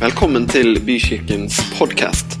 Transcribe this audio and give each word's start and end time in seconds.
Velkommen 0.00 0.46
til 0.48 0.78
Bykirkens 0.80 1.58
podkast. 1.76 2.40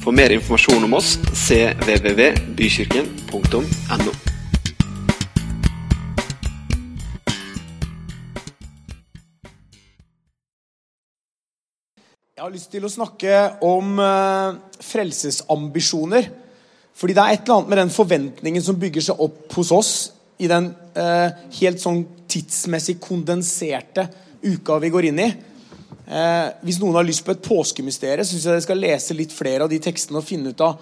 For 0.00 0.16
mer 0.16 0.32
informasjon 0.32 0.80
om 0.86 0.94
oss 0.96 1.18
cvvvbykirken.no. 1.28 3.60
Jeg 12.32 12.40
har 12.40 12.48
lyst 12.54 12.72
til 12.72 12.80
å 12.88 12.90
snakke 12.94 13.60
om 13.68 14.00
uh, 14.00 14.56
frelsesambisjoner. 14.80 16.32
Fordi 16.96 17.12
det 17.12 17.20
er 17.20 17.28
et 17.34 17.44
eller 17.44 17.56
annet 17.58 17.68
med 17.74 17.78
den 17.82 17.92
forventningen 17.92 18.64
som 18.64 18.80
bygger 18.80 19.04
seg 19.10 19.20
opp 19.20 19.52
hos 19.58 19.68
oss 19.76 20.16
i 20.40 20.48
den 20.48 20.72
uh, 20.96 21.28
helt 21.60 21.76
sånn 21.84 22.08
tidsmessig 22.24 22.96
kondenserte 23.04 24.08
uka 24.48 24.80
vi 24.80 24.88
går 24.96 25.12
inn 25.12 25.20
i. 25.26 25.28
Uh, 26.06 26.52
hvis 26.62 26.78
noen 26.78 26.98
har 26.98 27.06
lyst 27.06 27.24
på 27.26 27.34
et 27.34 27.42
påskemysterium, 27.42 28.26
syns 28.26 28.44
jeg 28.46 28.52
dere 28.52 28.64
skal 28.64 28.82
lese 28.82 29.16
litt 29.18 29.34
flere 29.34 29.66
av 29.66 29.72
de 29.72 29.80
tekstene 29.82 30.20
og 30.20 30.28
finne 30.28 30.54
ut 30.54 30.64
av 30.64 30.78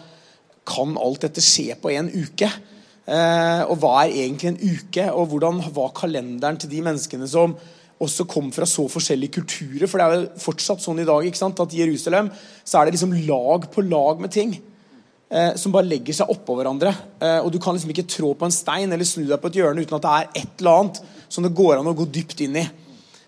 kan 0.68 0.96
alt 1.00 1.26
dette 1.26 1.44
skje 1.44 1.76
på 1.80 1.92
en 1.92 2.08
uke. 2.08 2.48
og 3.68 3.74
hva 3.82 3.90
er 4.00 4.14
egentlig 4.16 4.48
en 4.48 4.60
uke, 4.62 5.02
og 5.12 5.26
hvordan 5.28 5.58
var 5.76 5.90
kalenderen 5.92 6.56
til 6.56 6.70
de 6.70 6.80
menneskene 6.86 7.28
som 7.28 7.52
også 8.02 8.26
kom 8.28 8.50
fra 8.54 8.66
så 8.68 8.86
forskjellige 8.90 9.38
kulturer. 9.38 9.86
For 9.88 10.00
det 10.00 10.06
er 10.06 10.14
jo 10.16 10.44
fortsatt 10.44 10.82
sånn 10.82 11.02
i 11.02 11.08
dag 11.08 11.26
ikke 11.26 11.40
sant? 11.40 11.60
at 11.60 11.74
i 11.74 11.82
Jerusalem 11.82 12.30
så 12.64 12.80
er 12.80 12.86
det 12.86 12.96
liksom 12.96 13.16
lag 13.28 13.68
på 13.72 13.84
lag 13.86 14.22
med 14.22 14.32
ting. 14.34 14.56
Eh, 15.34 15.54
som 15.58 15.72
bare 15.74 15.88
legger 15.88 16.16
seg 16.16 16.30
oppå 16.30 16.56
hverandre. 16.58 16.92
Eh, 17.20 17.40
og 17.40 17.50
Du 17.52 17.58
kan 17.58 17.76
liksom 17.76 17.92
ikke 17.94 18.08
trå 18.10 18.34
på 18.38 18.48
en 18.48 18.54
stein 18.54 18.92
eller 18.92 19.08
snu 19.08 19.24
deg 19.26 19.40
på 19.40 19.50
et 19.50 19.60
hjørne 19.60 19.82
uten 19.82 19.98
at 19.98 20.04
det 20.04 20.14
er 20.14 20.42
et 20.42 20.60
eller 20.60 20.80
annet 20.80 21.00
som 21.28 21.46
det 21.46 21.54
går 21.56 21.80
an 21.80 21.90
å 21.90 21.96
gå 21.96 22.06
dypt 22.12 22.44
inn 22.44 22.60
i. 22.60 22.66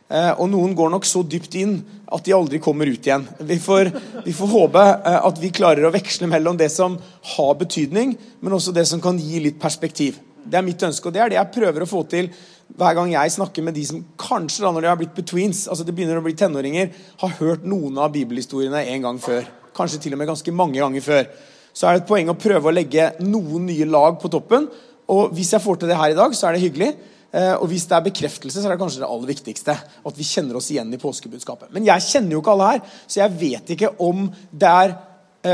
Eh, 0.07 0.33
og 0.39 0.47
noen 0.53 0.75
går 0.79 0.93
nok 0.93 1.07
så 1.09 1.25
dypt 1.27 1.57
inn 1.59 1.81
at 2.15 2.23
de 2.27 2.35
aldri 2.37 2.61
kommer 2.63 2.87
ut 2.87 3.07
igjen. 3.09 3.25
Vi 3.43 3.59
får, 3.59 3.91
vi 4.23 4.35
får 4.37 4.53
håpe 4.53 4.83
eh, 4.83 5.17
at 5.19 5.41
vi 5.43 5.51
klarer 5.55 5.89
å 5.89 5.95
veksle 5.95 6.29
mellom 6.31 6.59
det 6.61 6.69
som 6.71 6.95
har 7.35 7.57
betydning, 7.59 8.15
men 8.39 8.55
også 8.55 8.75
det 8.77 8.87
som 8.87 9.03
kan 9.03 9.19
gi 9.19 9.43
litt 9.43 9.59
perspektiv. 9.63 10.21
Det 10.47 10.61
er 10.61 10.63
mitt 10.63 10.83
ønske, 10.87 11.09
og 11.09 11.17
det 11.17 11.25
er 11.25 11.33
det 11.33 11.41
jeg 11.41 11.55
prøver 11.57 11.83
å 11.83 11.91
få 11.91 12.05
til 12.07 12.31
hver 12.79 12.95
gang 12.99 13.11
jeg 13.13 13.35
snakker 13.35 13.67
med 13.67 13.75
de 13.75 13.83
som 13.87 14.05
kanskje 14.19 14.63
da 14.63 14.71
når 14.75 14.85
de 14.85 14.91
har 14.91 15.01
blitt 15.01 15.17
betweens, 15.17 15.65
altså 15.71 15.87
det 15.87 15.95
begynner 15.95 16.19
å 16.21 16.25
bli 16.25 16.35
tenåringer, 16.39 16.91
har 17.23 17.37
hørt 17.41 17.67
noen 17.67 17.99
av 18.03 18.15
bibelhistoriene 18.15 18.85
en 18.93 19.07
gang 19.09 19.21
før. 19.23 19.47
Kanskje 19.77 20.01
til 20.03 20.15
og 20.15 20.23
med 20.23 20.31
ganske 20.31 20.55
mange 20.55 20.79
ganger 20.79 21.03
før. 21.03 21.29
Så 21.77 21.87
er 21.87 21.97
det 21.97 22.05
et 22.05 22.09
poeng 22.09 22.31
å 22.31 22.39
prøve 22.39 22.71
å 22.71 22.75
legge 22.75 23.11
noen 23.27 23.67
nye 23.69 23.87
lag 23.91 24.17
på 24.23 24.31
toppen. 24.33 24.71
Og 25.13 25.35
hvis 25.37 25.53
jeg 25.55 25.63
får 25.63 25.83
til 25.83 25.91
det 25.91 25.99
her 25.99 26.15
i 26.15 26.19
dag, 26.19 26.35
så 26.35 26.49
er 26.49 26.57
det 26.57 26.65
hyggelig. 26.65 26.95
Eh, 27.37 27.53
og 27.61 27.69
hvis 27.69 27.85
det 27.89 27.99
er 27.99 28.07
bekreftelse, 28.07 28.63
så 28.63 28.69
er 28.69 28.75
det 28.75 28.81
kanskje 28.81 29.03
det 29.03 29.11
aller 29.11 29.29
viktigste. 29.29 29.77
At 29.77 30.17
vi 30.17 30.25
kjenner 30.25 30.57
oss 30.57 30.71
igjen 30.73 30.93
i 30.95 31.01
påskebudskapet. 31.01 31.69
Men 31.75 31.89
jeg 31.89 32.07
kjenner 32.07 32.37
jo 32.37 32.41
ikke 32.41 32.55
alle 32.57 32.73
her, 32.73 32.99
så 33.05 33.21
jeg 33.21 33.37
vet 33.43 33.73
ikke 33.77 33.93
om 34.03 34.29
det 34.51 34.73
er 34.73 34.95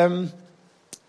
um, 0.06 0.20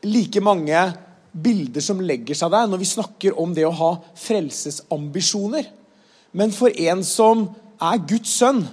like 0.09 0.41
mange 0.43 0.85
bilder 1.33 1.81
som 1.81 2.01
legger 2.05 2.37
seg 2.37 2.51
der 2.53 2.67
når 2.69 2.81
vi 2.81 2.89
snakker 2.89 3.39
om 3.41 3.55
det 3.57 3.65
å 3.65 3.73
ha 3.73 3.91
frelsesambisjoner. 4.21 5.69
Men 6.37 6.53
for 6.53 6.73
en 6.73 7.03
som 7.05 7.47
er 7.83 8.05
Guds 8.09 8.33
sønn, 8.39 8.63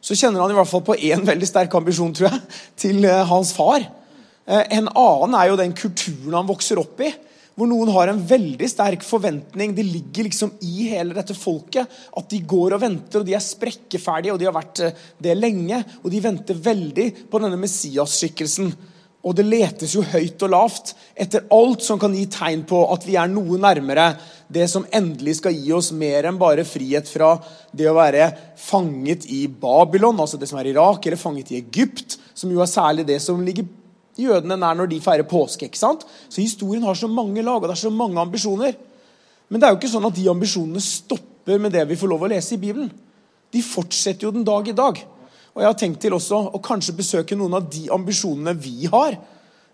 så 0.00 0.16
kjenner 0.16 0.40
han 0.40 0.52
i 0.54 0.56
hvert 0.56 0.68
fall 0.68 0.84
på 0.84 0.96
én 0.96 1.24
veldig 1.28 1.48
sterk 1.48 1.74
ambisjon, 1.76 2.12
tror 2.16 2.30
jeg, 2.30 2.44
til 2.80 3.04
eh, 3.04 3.24
hans 3.28 3.52
far. 3.56 3.84
Eh, 4.48 4.62
en 4.78 4.88
annen 4.88 5.36
er 5.36 5.50
jo 5.50 5.58
den 5.60 5.76
kulturen 5.76 6.38
han 6.38 6.48
vokser 6.48 6.80
opp 6.80 7.04
i. 7.04 7.12
Hvor 7.60 7.68
noen 7.68 7.90
har 7.92 8.08
en 8.08 8.20
veldig 8.24 8.68
sterk 8.72 9.02
forventning. 9.04 9.74
De 9.76 9.84
ligger 9.84 10.24
liksom 10.30 10.54
i 10.64 10.86
hele 10.88 11.12
dette 11.12 11.34
folket 11.36 11.90
at 12.16 12.30
de 12.32 12.38
går 12.48 12.72
og 12.72 12.80
venter, 12.80 13.20
og 13.20 13.26
de 13.28 13.34
er 13.36 13.44
sprekkeferdige, 13.44 14.32
og 14.32 14.40
de 14.40 14.46
har 14.48 14.54
vært 14.56 14.80
eh, 14.86 15.02
det 15.20 15.34
lenge. 15.36 15.82
Og 16.00 16.08
de 16.08 16.22
venter 16.24 16.56
veldig 16.56 17.04
på 17.28 17.40
denne 17.42 17.58
Messias-skikkelsen. 17.60 18.72
Og 19.20 19.36
det 19.36 19.44
letes 19.44 19.92
jo 19.92 20.06
høyt 20.08 20.40
og 20.46 20.54
lavt 20.54 20.94
etter 21.20 21.44
alt 21.52 21.84
som 21.84 22.00
kan 22.00 22.14
gi 22.16 22.22
tegn 22.32 22.62
på 22.64 22.78
at 22.94 23.04
vi 23.04 23.18
er 23.20 23.28
noe 23.28 23.58
nærmere 23.60 24.06
det 24.48 24.64
som 24.72 24.86
endelig 24.96 25.36
skal 25.42 25.52
gi 25.52 25.74
oss 25.76 25.90
mer 25.92 26.30
enn 26.30 26.40
bare 26.40 26.64
frihet 26.64 27.12
fra 27.12 27.34
det 27.76 27.90
å 27.90 27.98
være 27.98 28.30
fanget 28.56 29.28
i 29.28 29.42
Babylon, 29.52 30.16
altså 30.16 30.40
det 30.40 30.48
som 30.48 30.62
er 30.62 30.72
Irak, 30.72 31.04
eller 31.04 31.20
fanget 31.20 31.52
i 31.52 31.60
Egypt, 31.60 32.16
som 32.32 32.48
jo 32.48 32.64
er 32.64 32.72
særlig 32.72 33.04
det 33.12 33.20
som 33.20 33.44
ligger 33.44 33.68
jødene 34.26 34.58
nær 34.60 34.76
når 34.78 34.90
de 34.90 35.00
feirer 35.02 35.28
påske. 35.28 35.66
ikke 35.66 35.80
sant? 35.80 36.04
Så 36.28 36.42
historien 36.42 36.84
har 36.86 36.98
så 36.98 37.08
mange 37.10 37.42
lag, 37.42 37.60
og 37.60 37.68
det 37.68 37.76
er 37.76 37.86
så 37.86 37.92
mange 37.92 38.20
ambisjoner. 38.20 38.76
Men 39.50 39.60
det 39.60 39.66
er 39.66 39.74
jo 39.74 39.80
ikke 39.80 39.92
sånn 39.92 40.06
at 40.06 40.16
de 40.16 40.28
ambisjonene 40.30 40.82
stopper 40.84 41.58
med 41.58 41.74
det 41.74 41.86
vi 41.90 41.98
får 41.98 42.12
lov 42.12 42.26
å 42.26 42.30
lese 42.30 42.54
i 42.54 42.62
Bibelen. 42.62 42.90
De 43.50 43.62
fortsetter 43.66 44.28
jo 44.28 44.34
den 44.34 44.46
dag 44.46 44.68
i 44.70 44.76
dag. 44.76 45.00
Og 45.50 45.62
jeg 45.62 45.66
har 45.66 45.78
tenkt 45.78 46.02
til 46.04 46.14
også 46.14 46.38
å 46.54 46.62
kanskje 46.62 46.94
besøke 46.98 47.38
noen 47.38 47.56
av 47.58 47.66
de 47.72 47.88
ambisjonene 47.90 48.54
vi 48.54 48.86
har, 48.92 49.16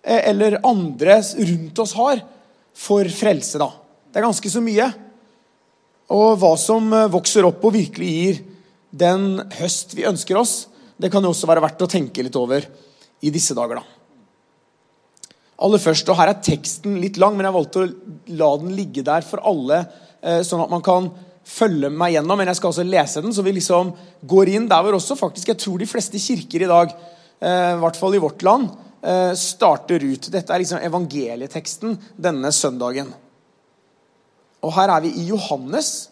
eh, 0.03 0.23
eller 0.31 0.61
andre 0.65 1.21
rundt 1.21 1.79
oss 1.85 1.93
har, 1.93 2.23
for 2.73 3.05
frelse. 3.05 3.59
da. 3.59 3.71
Det 4.13 4.21
er 4.21 4.29
ganske 4.29 4.51
så 4.51 4.61
mye. 4.65 4.89
Og 6.13 6.39
hva 6.39 6.57
som 6.57 6.93
eh, 6.93 7.09
vokser 7.13 7.45
opp 7.45 7.65
og 7.65 7.75
virkelig 7.77 8.09
gir 8.09 8.41
den 8.97 9.43
høst 9.59 9.95
vi 9.97 10.07
ønsker 10.09 10.39
oss, 10.41 10.69
det 10.97 11.11
kan 11.13 11.23
jo 11.23 11.35
også 11.35 11.49
være 11.51 11.61
verdt 11.61 11.85
å 11.85 11.91
tenke 11.91 12.25
litt 12.25 12.37
over 12.37 12.65
i 13.21 13.31
disse 13.31 13.55
dager. 13.57 13.83
da. 13.83 13.96
Aller 15.57 15.81
først, 15.81 16.09
og 16.13 16.19
Her 16.19 16.35
er 16.35 16.43
teksten 16.45 16.99
litt 17.01 17.17
lang, 17.21 17.37
men 17.37 17.49
jeg 17.49 17.57
valgte 17.57 17.83
å 17.83 17.93
la 18.37 18.51
den 18.61 18.75
ligge 18.77 19.05
der 19.07 19.25
for 19.25 19.41
alle, 19.41 19.87
eh, 20.21 20.43
sånn 20.45 20.65
at 20.65 20.73
man 20.73 20.85
kan 20.85 21.11
følge 21.47 21.89
meg 21.91 22.17
gjennom, 22.17 22.37
men 22.37 22.51
jeg 22.51 22.59
skal 22.59 22.73
også 22.73 22.85
lese 22.85 23.23
den, 23.23 23.33
så 23.33 23.45
vi 23.47 23.55
liksom 23.57 23.95
går 24.27 24.51
inn 24.53 24.67
der 24.69 24.83
hvor 24.83 24.99
også 24.99 25.17
faktisk 25.17 25.53
jeg 25.53 25.61
tror 25.63 25.79
de 25.79 25.89
fleste 25.89 26.21
kirker 26.21 26.67
i 26.67 26.71
dag, 26.71 26.93
eh, 27.41 27.73
i 27.77 27.81
hvert 27.81 27.97
fall 27.97 28.15
i 28.15 28.21
vårt 28.21 28.43
land, 28.43 28.69
eh, 29.03 29.33
starter 29.33 30.03
ut. 30.03 30.29
Dette 30.31 30.53
er 30.53 30.59
liksom 30.59 30.83
evangelieteksten 30.83 31.97
denne 32.19 32.53
søndagen. 32.53 33.15
Og 34.63 34.73
her 34.75 34.91
er 34.91 35.01
vi 35.01 35.15
i 35.23 35.29
Johannes. 35.31 36.09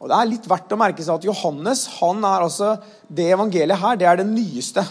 Og 0.00 0.08
Det 0.08 0.16
er 0.16 0.30
litt 0.30 0.46
verdt 0.46 0.72
å 0.74 0.78
merke 0.78 1.02
seg 1.02 1.14
at 1.14 1.24
Johannes 1.24 1.86
han 1.98 2.18
er 2.18 2.44
altså, 2.44 2.76
det 3.10 3.32
evangeliet 3.32 3.78
her, 3.78 3.96
det 3.96 4.06
er 4.06 4.16
det 4.16 4.26
nyeste. 4.26 4.84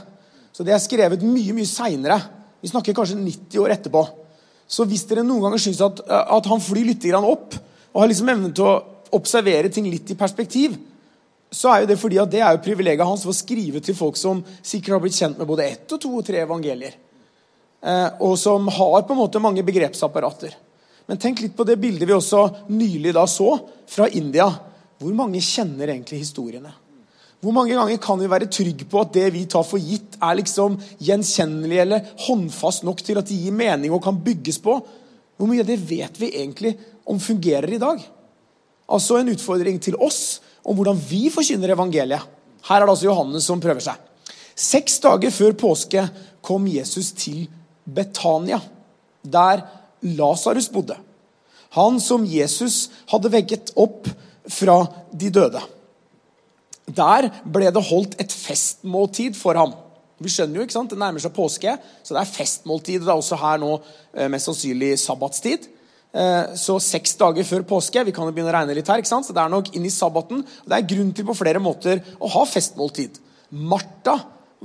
Så 0.51 0.65
det 0.65 0.73
er 0.73 0.79
skrevet 0.83 1.21
mye 1.21 1.53
mye 1.53 1.69
seinere. 1.69 2.19
Vi 2.61 2.71
snakker 2.71 2.95
kanskje 2.97 3.19
90 3.19 3.63
år 3.63 3.73
etterpå. 3.75 4.03
Så 4.67 4.83
hvis 4.87 5.05
dere 5.07 5.23
noen 5.23 5.45
ganger 5.45 5.61
syns 5.61 5.79
at, 5.85 6.01
at 6.07 6.49
han 6.51 6.61
flyr 6.63 6.89
litt 6.89 7.05
opp, 7.15 7.55
og 7.93 8.01
har 8.01 8.11
liksom 8.11 8.29
evnen 8.29 8.53
til 8.53 8.67
å 8.67 8.77
observere 9.15 9.71
ting 9.73 9.87
litt 9.89 10.11
i 10.11 10.19
perspektiv, 10.19 10.75
så 11.51 11.71
er 11.71 11.83
jo 11.83 11.89
det 11.93 11.99
fordi 11.99 12.17
at 12.19 12.31
det 12.31 12.41
er 12.43 12.55
jo 12.55 12.63
privilegiet 12.65 13.07
hans 13.07 13.23
for 13.23 13.31
å 13.31 13.37
skrive 13.37 13.79
til 13.83 13.95
folk 13.95 14.17
som 14.19 14.41
sikkert 14.59 14.97
har 14.97 15.03
blitt 15.03 15.15
kjent 15.15 15.37
med 15.39 15.47
både 15.47 15.67
ett 15.69 15.93
og 15.95 16.01
to 16.03 16.11
og 16.19 16.25
tre 16.27 16.41
evangelier. 16.43 16.97
Eh, 17.81 18.09
og 18.25 18.35
som 18.39 18.67
har 18.67 19.05
på 19.07 19.15
en 19.15 19.21
måte 19.21 19.41
mange 19.43 19.63
begrepsapparater. 19.63 20.57
Men 21.07 21.21
tenk 21.23 21.39
litt 21.39 21.55
på 21.55 21.63
det 21.63 21.77
bildet 21.79 22.09
vi 22.09 22.15
også 22.15 22.43
nylig 22.67 23.13
da 23.15 23.23
så 23.31 23.53
fra 23.87 24.09
India. 24.11 24.49
Hvor 24.99 25.15
mange 25.15 25.39
kjenner 25.45 25.93
egentlig 25.93 26.25
historiene? 26.25 26.73
Hvor 27.43 27.53
mange 27.53 27.75
ganger 27.77 27.99
kan 28.01 28.17
vi 28.17 28.29
være 28.29 28.49
trygge 28.49 28.87
på 28.89 29.01
at 29.03 29.11
det 29.13 29.27
vi 29.35 29.43
tar 29.49 29.65
for 29.65 29.81
gitt, 29.81 30.17
er 30.17 30.39
liksom 30.39 30.79
gjenkjennelig 31.05 31.81
eller 31.83 32.07
håndfast 32.25 32.85
nok 32.87 33.03
til 33.05 33.19
at 33.21 33.29
det 33.29 33.37
gir 33.37 33.53
mening 33.53 33.93
og 33.93 34.01
kan 34.03 34.17
bygges 34.25 34.57
på? 34.63 34.79
Hvor 35.37 35.49
mye 35.49 35.61
av 35.61 35.69
det 35.69 35.77
vet 35.85 36.17
vi 36.17 36.31
egentlig 36.33 36.73
om 37.05 37.21
fungerer 37.21 37.69
i 37.69 37.81
dag? 37.81 38.01
Altså 38.89 39.19
en 39.19 39.29
utfordring 39.29 39.77
til 39.83 39.99
oss 40.01 40.39
om 40.65 40.75
hvordan 40.77 40.97
vi 40.97 41.27
forkynner 41.29 41.75
evangeliet. 41.75 42.25
Her 42.67 42.81
er 42.81 42.87
det 42.87 42.95
altså 42.95 43.09
Johannes 43.11 43.45
som 43.47 43.61
prøver 43.61 43.85
seg. 43.85 44.01
Seks 44.57 44.97
dager 45.03 45.31
før 45.31 45.53
påske 45.61 46.07
kom 46.41 46.65
Jesus 46.71 47.11
til 47.13 47.45
Betania, 47.85 48.57
der 49.21 49.61
Lasarus 50.17 50.71
bodde. 50.73 50.97
Han 51.77 52.01
som 52.01 52.25
Jesus 52.25 52.87
hadde 53.11 53.31
vegget 53.31 53.75
opp 53.77 54.09
fra 54.49 54.81
de 55.13 55.29
døde. 55.29 55.61
Der 56.87 57.27
ble 57.43 57.71
det 57.73 57.83
holdt 57.89 58.15
et 58.21 58.31
festmåltid 58.31 59.35
for 59.35 59.59
ham. 59.59 59.73
Vi 60.23 60.31
skjønner 60.33 60.61
jo, 60.61 60.65
ikke 60.65 60.77
sant? 60.77 60.93
Det 60.93 60.99
nærmer 60.99 61.21
seg 61.21 61.33
påske, 61.35 61.73
så 62.01 62.15
det 62.15 62.21
er 62.21 62.29
festmåltid. 62.31 63.03
Det 63.03 63.11
er 63.11 63.19
også 63.19 63.37
her 63.37 63.59
nå 63.61 63.73
eh, 63.77 64.29
mest 64.31 64.49
sannsynlig 64.49 64.95
sabbatstid. 65.01 65.67
Eh, 66.17 66.55
så 66.57 66.77
seks 66.81 67.17
dager 67.19 67.43
før 67.45 67.65
påske 67.67 67.99
Vi 68.07 68.13
kan 68.15 68.25
jo 68.25 68.31
begynne 68.31 68.49
å 68.49 68.55
regne 68.55 68.77
litt 68.77 68.87
her, 68.87 69.01
ikke 69.03 69.11
sant? 69.11 69.27
så 69.27 69.35
det 69.35 69.43
er 69.43 69.51
nok 69.51 69.73
inn 69.75 69.85
i 69.85 69.93
sabbaten. 69.93 70.41
Det 70.65 70.77
er 70.77 70.87
grunn 70.93 71.11
til 71.13 71.27
på 71.27 71.35
flere 71.37 71.61
måter 71.61 72.01
å 72.17 72.31
ha 72.33 72.45
festmåltid. 72.47 73.19
Martha 73.51 74.15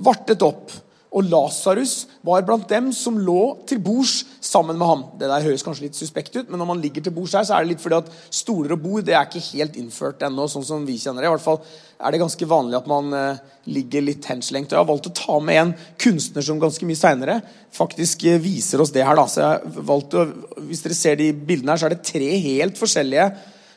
vartet 0.03 0.45
opp, 0.47 0.73
og 1.13 1.27
Lasarus 1.29 2.07
var 2.25 2.45
blant 2.49 2.65
dem 2.71 2.89
som 2.97 3.19
lå 3.21 3.65
til 3.69 3.83
bords 3.85 4.23
sammen 4.41 4.79
med 4.81 4.89
ham. 4.89 5.03
Det 5.21 5.29
der 5.29 5.45
høres 5.45 5.65
kanskje 5.65 5.85
litt 5.85 5.99
suspekt 5.99 6.33
ut, 6.39 6.49
men 6.49 6.57
når 6.63 6.71
man 6.71 6.81
ligger 6.81 7.05
til 7.05 7.13
bords 7.13 7.35
her, 7.37 7.45
så 7.45 7.59
er 7.59 7.67
det 7.67 7.75
litt 7.75 7.83
fordi 7.83 7.99
at 8.01 8.09
stoler 8.33 8.73
og 8.73 8.81
bord 8.81 9.05
det 9.05 9.17
er 9.19 9.29
ikke 9.29 9.45
helt 9.51 9.77
innført 9.81 10.25
ennå, 10.25 10.49
sånn 10.49 10.65
som 10.65 10.87
vi 10.89 10.97
kjenner 10.97 11.21
det. 11.21 11.29
I 11.29 11.35
hvert 11.35 11.45
fall 11.45 11.61
er 12.01 12.15
det 12.15 12.23
ganske 12.25 12.49
vanlig 12.49 12.81
at 12.81 12.89
man 12.91 13.13
eh, 13.19 13.45
ligger 13.77 14.09
litt 14.09 14.29
henslengt. 14.33 14.73
Og 14.73 14.79
jeg 14.79 14.81
har 14.81 14.89
valgt 14.89 15.13
å 15.13 15.15
ta 15.21 15.39
med 15.45 15.61
en 15.61 15.77
kunstner 16.01 16.49
som 16.49 16.61
ganske 16.63 16.89
mye 16.89 17.03
seinere 17.03 17.39
faktisk 17.77 18.25
eh, 18.33 18.41
viser 18.43 18.81
oss 18.81 18.95
det 18.97 19.05
her. 19.05 19.19
Da. 19.19 19.29
Så 19.29 19.45
jeg 19.45 19.85
å, 19.85 20.27
Hvis 20.65 20.85
dere 20.87 20.97
ser 20.97 21.21
de 21.21 21.33
bildene 21.37 21.77
her, 21.77 21.83
så 21.83 21.91
er 21.91 21.99
det 21.99 22.07
tre 22.09 22.31
helt 22.49 22.81
forskjellige 22.81 23.33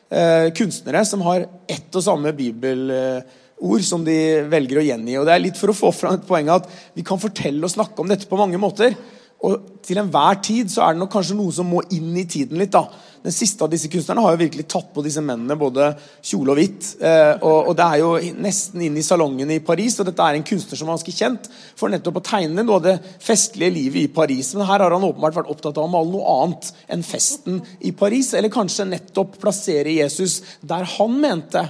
eh, 0.08 0.52
kunstnere 0.56 1.04
som 1.04 1.24
har 1.28 1.50
ett 1.68 1.90
og 1.92 2.08
samme 2.08 2.32
bibel... 2.36 2.88
Eh, 2.96 3.42
ord 3.56 3.84
som 3.84 4.04
de 4.04 4.16
velger 4.50 4.80
å 4.80 4.86
gjengi. 4.86 5.18
og 5.18 5.26
Det 5.26 5.34
er 5.34 5.44
litt 5.44 5.60
for 5.60 5.72
å 5.72 5.76
få 5.76 5.92
fram 5.94 6.18
et 6.18 6.26
poeng 6.28 6.50
at 6.52 6.68
vi 6.96 7.04
kan 7.06 7.20
fortelle 7.20 7.64
og 7.64 7.72
snakke 7.72 8.02
om 8.02 8.10
dette 8.10 8.28
på 8.28 8.40
mange 8.40 8.60
måter. 8.60 8.96
Og 9.44 9.82
til 9.84 10.00
enhver 10.00 10.38
tid 10.44 10.70
så 10.72 10.82
er 10.82 10.94
det 10.94 11.02
nok 11.02 11.12
kanskje 11.12 11.36
noe 11.36 11.52
som 11.52 11.68
må 11.68 11.82
inn 11.92 12.14
i 12.16 12.24
tiden 12.28 12.58
litt. 12.60 12.72
da. 12.72 12.86
Den 13.22 13.34
siste 13.34 13.64
av 13.64 13.70
disse 13.72 13.90
kunstnerne 13.92 14.22
har 14.24 14.34
jo 14.34 14.40
virkelig 14.40 14.64
tatt 14.70 14.88
på 14.94 15.02
disse 15.04 15.20
mennene 15.24 15.58
både 15.60 15.90
kjole 16.24 16.54
og 16.54 16.58
hvitt. 16.60 16.88
Eh, 17.02 17.32
og, 17.42 17.68
og, 17.68 17.72
det 17.76 17.86
er 17.86 18.00
jo 18.00 18.10
nesten 18.42 18.84
inn 18.86 18.96
i 18.96 19.04
salongen 19.04 19.50
i 19.52 19.60
Paris, 19.66 19.98
og 20.00 20.08
dette 20.08 20.24
er 20.24 20.38
en 20.38 20.46
kunstner 20.46 20.80
som 20.80 20.88
er 20.88 20.96
ganske 20.96 21.16
kjent 21.16 21.48
for 21.76 21.92
nettopp 21.92 22.20
å 22.20 22.26
tegne 22.30 22.64
noe 22.64 22.80
av 22.80 22.86
det 22.86 22.96
festlige 23.22 23.76
livet 23.76 24.06
i 24.06 24.12
Paris. 24.14 24.54
Men 24.56 24.70
her 24.70 24.84
har 24.86 24.96
han 24.96 25.08
åpenbart 25.08 25.40
vært 25.40 25.52
opptatt 25.52 25.80
av 25.80 25.88
å 25.88 25.92
male 25.92 26.12
noe 26.12 26.36
annet 26.36 26.70
enn 26.96 27.04
festen 27.06 27.60
i 27.84 27.92
Paris. 27.98 28.32
Eller 28.34 28.52
kanskje 28.54 28.88
nettopp 28.88 29.36
plassere 29.42 29.98
Jesus 29.98 30.40
der 30.64 30.88
han 30.96 31.20
mente 31.20 31.66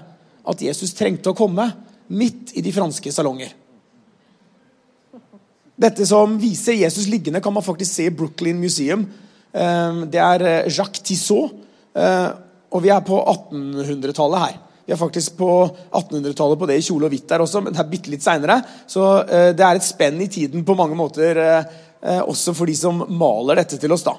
at 0.47 0.63
Jesus 0.63 0.95
trengte 0.97 1.33
å 1.33 1.37
komme. 1.37 1.69
Midt 2.07 2.53
i 2.55 2.63
de 2.63 2.73
franske 2.75 3.11
salonger. 3.13 3.51
Dette 5.77 6.07
som 6.09 6.39
viser 6.41 6.79
Jesus 6.79 7.09
liggende, 7.11 7.43
kan 7.45 7.53
man 7.53 7.65
faktisk 7.65 7.93
se 7.93 8.07
i 8.09 8.15
Brooklyn 8.15 8.61
Museum. 8.61 9.03
Ehm, 9.53 10.05
det 10.13 10.21
er 10.23 10.45
eh, 10.45 10.69
Jacques 10.73 11.03
Tissot, 11.05 11.53
eh, 11.97 12.29
og 12.73 12.85
vi 12.85 12.93
er 12.93 13.03
på 13.05 13.19
1800-tallet 13.21 14.45
her. 14.45 14.55
Vi 14.87 14.95
er 14.95 15.01
faktisk 15.01 15.37
på 15.37 15.51
1800-tallet 15.67 16.61
på 16.61 16.69
det 16.71 16.79
i 16.79 16.85
kjole 16.87 17.09
og 17.09 17.13
hvitt 17.13 17.27
der 17.29 17.43
også, 17.43 17.61
men 17.65 17.75
det 17.75 17.83
er 17.83 17.91
bitte 17.91 18.13
litt 18.13 18.25
seinere. 18.25 18.61
Så 18.89 19.05
eh, 19.25 19.51
det 19.57 19.67
er 19.67 19.77
et 19.77 19.87
spenn 19.87 20.23
i 20.23 20.31
tiden 20.33 20.65
på 20.65 20.79
mange 20.79 20.97
måter, 20.99 21.43
også 22.07 22.53
for 22.55 22.69
de 22.69 22.75
som 22.79 23.01
maler 23.19 23.59
dette 23.59 23.81
til 23.83 23.91
oss. 23.91 24.05
da. 24.07 24.13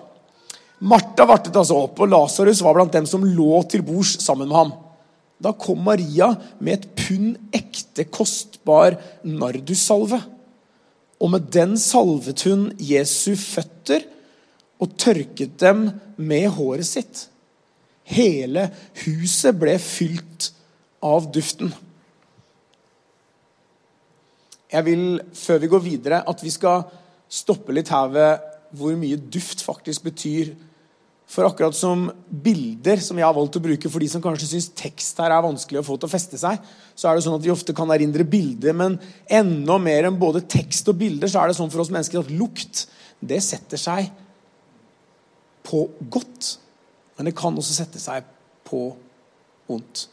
Martha 0.89 1.25
vartet 1.29 1.55
altså 1.55 1.77
opp, 1.85 2.01
og 2.03 2.09
Lasarus 2.11 2.59
var 2.65 2.75
blant 2.75 2.93
dem 2.93 3.05
som 3.07 3.23
lå 3.23 3.61
til 3.71 3.85
bords 3.85 4.17
sammen 4.25 4.49
med 4.49 4.57
ham. 4.57 4.73
Da 5.43 5.53
kom 5.53 5.83
Maria 5.85 6.31
med 6.59 6.79
et 6.79 6.87
pund 6.97 7.37
ekte, 7.55 8.07
kostbar 8.09 8.97
nardussalve. 9.23 10.19
Og 11.21 11.33
med 11.33 11.49
den 11.53 11.77
salvet 11.81 12.43
hun 12.45 12.69
Jesu 12.81 13.35
føtter 13.37 14.05
og 14.81 14.93
tørket 15.01 15.57
dem 15.61 15.89
med 16.17 16.49
håret 16.57 16.89
sitt. 16.89 17.25
Hele 18.07 18.69
huset 19.03 19.57
ble 19.59 19.75
fylt 19.81 20.51
av 21.03 21.29
duften. 21.33 21.73
Jeg 24.71 24.83
vil, 24.83 25.03
før 25.33 25.61
vi 25.63 25.69
går 25.71 25.83
videre, 25.83 26.21
at 26.27 26.43
vi 26.43 26.51
skal 26.51 26.85
stoppe 27.31 27.75
litt 27.75 27.91
her 27.91 28.09
ved 28.11 28.47
hvor 28.77 28.95
mye 28.99 29.19
duft 29.31 29.63
faktisk 29.63 30.03
betyr. 30.09 30.51
For 31.27 31.43
akkurat 31.43 31.75
som 31.75 32.05
bilder, 32.29 33.01
som 33.03 33.17
jeg 33.19 33.27
har 33.27 33.35
valgt 33.35 33.57
å 33.59 33.63
bruke 33.63 33.89
for 33.91 34.03
de 34.03 34.07
som 34.11 34.23
kanskje 34.23 34.47
syns 34.53 34.69
tekst 34.79 35.17
her 35.19 35.33
er 35.35 35.43
vanskelig 35.43 35.81
å 35.81 35.85
få 35.85 35.97
til 35.99 36.07
å 36.07 36.11
feste 36.13 36.39
seg, 36.39 36.61
så 36.95 37.09
er 37.09 37.17
det 37.17 37.25
sånn 37.25 37.35
at 37.35 37.43
vi 37.43 37.51
ofte 37.51 37.75
kan 37.75 37.91
erindre 37.91 38.23
bilder, 38.27 38.75
men 38.77 38.95
enda 39.27 39.75
mer 39.81 40.07
enn 40.07 40.19
både 40.19 40.45
tekst 40.47 40.87
og 40.87 40.95
bilder 41.01 41.31
så 41.31 41.41
er 41.41 41.51
det 41.51 41.57
sånn 41.59 41.73
for 41.73 41.83
oss 41.83 41.91
mennesker 41.91 42.23
at 42.23 42.31
lukt 42.31 42.85
det 43.19 43.41
setter 43.43 43.81
seg 43.81 44.07
på 45.67 45.83
godt. 46.07 46.53
Men 47.17 47.27
det 47.27 47.35
kan 47.35 47.55
også 47.59 47.75
sette 47.75 47.99
seg 47.99 48.23
på 48.67 48.85
vondt. 49.67 50.07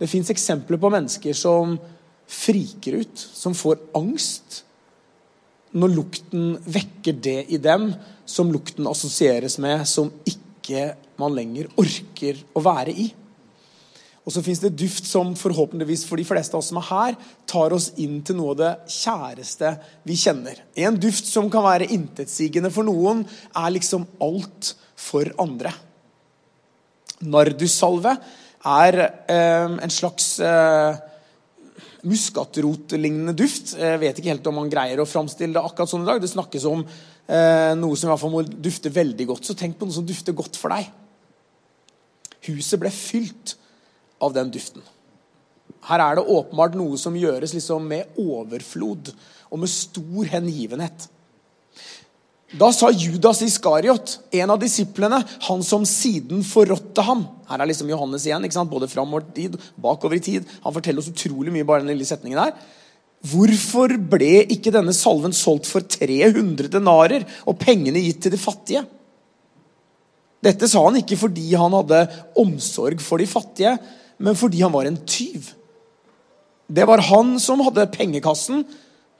Det 0.00 0.08
fins 0.08 0.32
eksempler 0.32 0.80
på 0.80 0.92
mennesker 0.92 1.36
som 1.36 1.76
friker 2.30 3.02
ut, 3.02 3.18
som 3.18 3.52
får 3.56 3.80
angst 3.98 4.62
når 5.76 5.94
lukten 5.94 6.54
vekker 6.66 7.18
det 7.22 7.38
i 7.54 7.60
dem 7.62 7.92
som 8.28 8.50
lukten 8.52 8.88
assosieres 8.90 9.58
med, 9.62 9.86
som 9.86 10.10
ikke 10.26 10.94
man 11.20 11.34
lenger 11.36 11.70
orker 11.80 12.38
å 12.56 12.62
være 12.64 12.94
i. 12.94 13.10
Og 14.20 14.34
så 14.34 14.42
fins 14.44 14.60
det 14.62 14.76
duft 14.78 15.06
som 15.08 15.32
forhåpentligvis 15.38 16.04
for 16.06 16.20
de 16.20 16.26
fleste 16.28 16.54
av 16.54 16.60
oss 16.60 16.68
som 16.70 16.78
er 16.78 16.88
her, 16.90 17.16
tar 17.48 17.72
oss 17.74 17.88
inn 18.02 18.20
til 18.26 18.36
noe 18.38 18.52
av 18.52 18.58
det 18.60 18.72
kjæreste 18.92 19.72
vi 20.06 20.18
kjenner. 20.20 20.60
En 20.78 20.98
duft 21.00 21.26
som 21.26 21.48
kan 21.52 21.64
være 21.64 21.88
intetsigende 21.94 22.70
for 22.74 22.86
noen, 22.86 23.24
er 23.56 23.74
liksom 23.74 24.04
alt 24.22 24.74
for 25.00 25.32
andre. 25.40 25.72
Nardussalve 27.20 28.14
er 28.70 29.00
eh, 29.00 29.76
en 29.80 29.92
slags 29.92 30.34
eh, 30.44 31.00
muskatrotlignende 32.08 33.34
duft. 33.36 33.74
Jeg 33.78 34.00
vet 34.00 34.18
ikke 34.18 34.32
helt 34.32 34.48
om 34.50 34.58
man 34.62 34.70
greier 34.72 35.02
å 35.02 35.08
framstille 35.08 35.56
det 35.56 35.62
akkurat 35.62 35.90
sånn 35.92 36.06
i 36.06 36.08
dag. 36.08 36.22
Det 36.22 36.30
snakkes 36.32 36.66
om 36.70 36.84
eh, 36.84 37.72
noe 37.78 37.98
som 37.98 38.08
i 38.08 38.12
hvert 38.12 38.22
fall 38.22 38.34
må 38.34 38.44
dufte 38.46 38.92
veldig 38.94 39.26
godt. 39.32 39.48
Så 39.48 39.56
tenk 39.58 39.78
på 39.78 39.88
noe 39.88 39.98
som 39.98 40.06
dufter 40.08 40.36
godt 40.36 40.58
for 40.60 40.72
deg. 40.72 40.88
Huset 42.48 42.80
ble 42.80 42.92
fylt 42.94 43.56
av 44.24 44.34
den 44.36 44.52
duften. 44.52 44.84
Her 45.88 46.02
er 46.04 46.18
det 46.18 46.28
åpenbart 46.28 46.76
noe 46.76 46.98
som 47.00 47.16
gjøres 47.16 47.54
liksom 47.56 47.86
med 47.88 48.20
overflod 48.20 49.12
og 49.50 49.62
med 49.62 49.72
stor 49.72 50.28
hengivenhet. 50.34 51.06
Da 52.50 52.72
sa 52.74 52.88
Judas 52.90 53.42
Iskariot, 53.46 54.16
en 54.34 54.50
av 54.50 54.58
disiplene, 54.58 55.20
han 55.46 55.60
som 55.62 55.84
siden 55.86 56.42
forrådte 56.46 57.04
ham 57.06 57.22
Her 57.46 57.62
er 57.62 57.70
liksom 57.70 57.90
Johannes 57.92 58.24
igjen, 58.26 58.42
ikke 58.46 58.56
sant? 58.56 58.70
både 58.70 58.88
framover 58.90 59.28
i 59.28 59.34
tid, 59.36 59.56
bakover 59.78 60.18
i 60.18 60.22
tid. 60.24 60.46
Han 60.64 60.74
forteller 60.74 61.02
oss 61.02 61.10
utrolig 61.12 61.54
mye 61.54 61.66
bare 61.66 61.84
den 61.84 61.92
lille 61.92 62.06
setningen 62.06 62.40
der. 62.40 62.54
Hvorfor 63.30 63.94
ble 64.10 64.46
ikke 64.50 64.72
denne 64.74 64.94
salven 64.96 65.34
solgt 65.36 65.68
for 65.68 65.84
300 65.84 66.70
denarer 66.72 67.26
og 67.44 67.58
pengene 67.60 68.02
gitt 68.02 68.22
til 68.24 68.34
de 68.34 68.40
fattige? 68.40 68.84
Dette 70.40 70.70
sa 70.70 70.82
han 70.86 70.98
ikke 71.02 71.18
fordi 71.20 71.50
han 71.52 71.74
hadde 71.76 72.04
omsorg 72.40 73.02
for 73.04 73.20
de 73.20 73.28
fattige, 73.28 73.74
men 74.18 74.38
fordi 74.38 74.62
han 74.64 74.72
var 74.72 74.88
en 74.88 74.98
tyv. 75.04 75.50
Det 76.70 76.86
var 76.88 77.02
han 77.10 77.34
som 77.42 77.60
hadde 77.66 77.90
pengekassen 77.92 78.64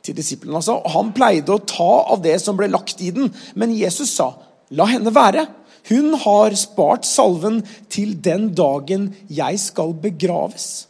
til 0.03 0.17
disiplene. 0.17 0.59
Altså. 0.61 0.79
Han 0.95 1.13
pleide 1.17 1.55
å 1.55 1.63
ta 1.65 1.91
av 2.15 2.23
det 2.25 2.37
som 2.43 2.59
ble 2.59 2.71
lagt 2.73 3.03
i 3.05 3.13
den. 3.15 3.33
Men 3.55 3.77
Jesus 3.77 4.15
sa, 4.17 4.35
'La 4.71 4.87
henne 4.87 5.11
være'. 5.11 5.49
Hun 5.89 6.15
har 6.15 6.55
spart 6.55 7.07
salven 7.09 7.63
til 7.89 8.15
den 8.21 8.53
dagen 8.55 9.15
jeg 9.29 9.59
skal 9.59 9.95
begraves. 9.95 10.87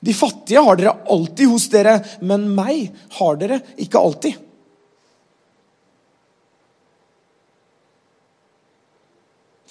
De 0.00 0.14
fattige 0.14 0.62
har 0.64 0.76
dere 0.76 0.96
alltid 1.10 1.48
hos 1.48 1.68
dere, 1.68 2.00
men 2.20 2.48
meg 2.56 2.90
har 3.18 3.36
dere 3.36 3.60
ikke 3.80 4.00
alltid. 4.00 4.40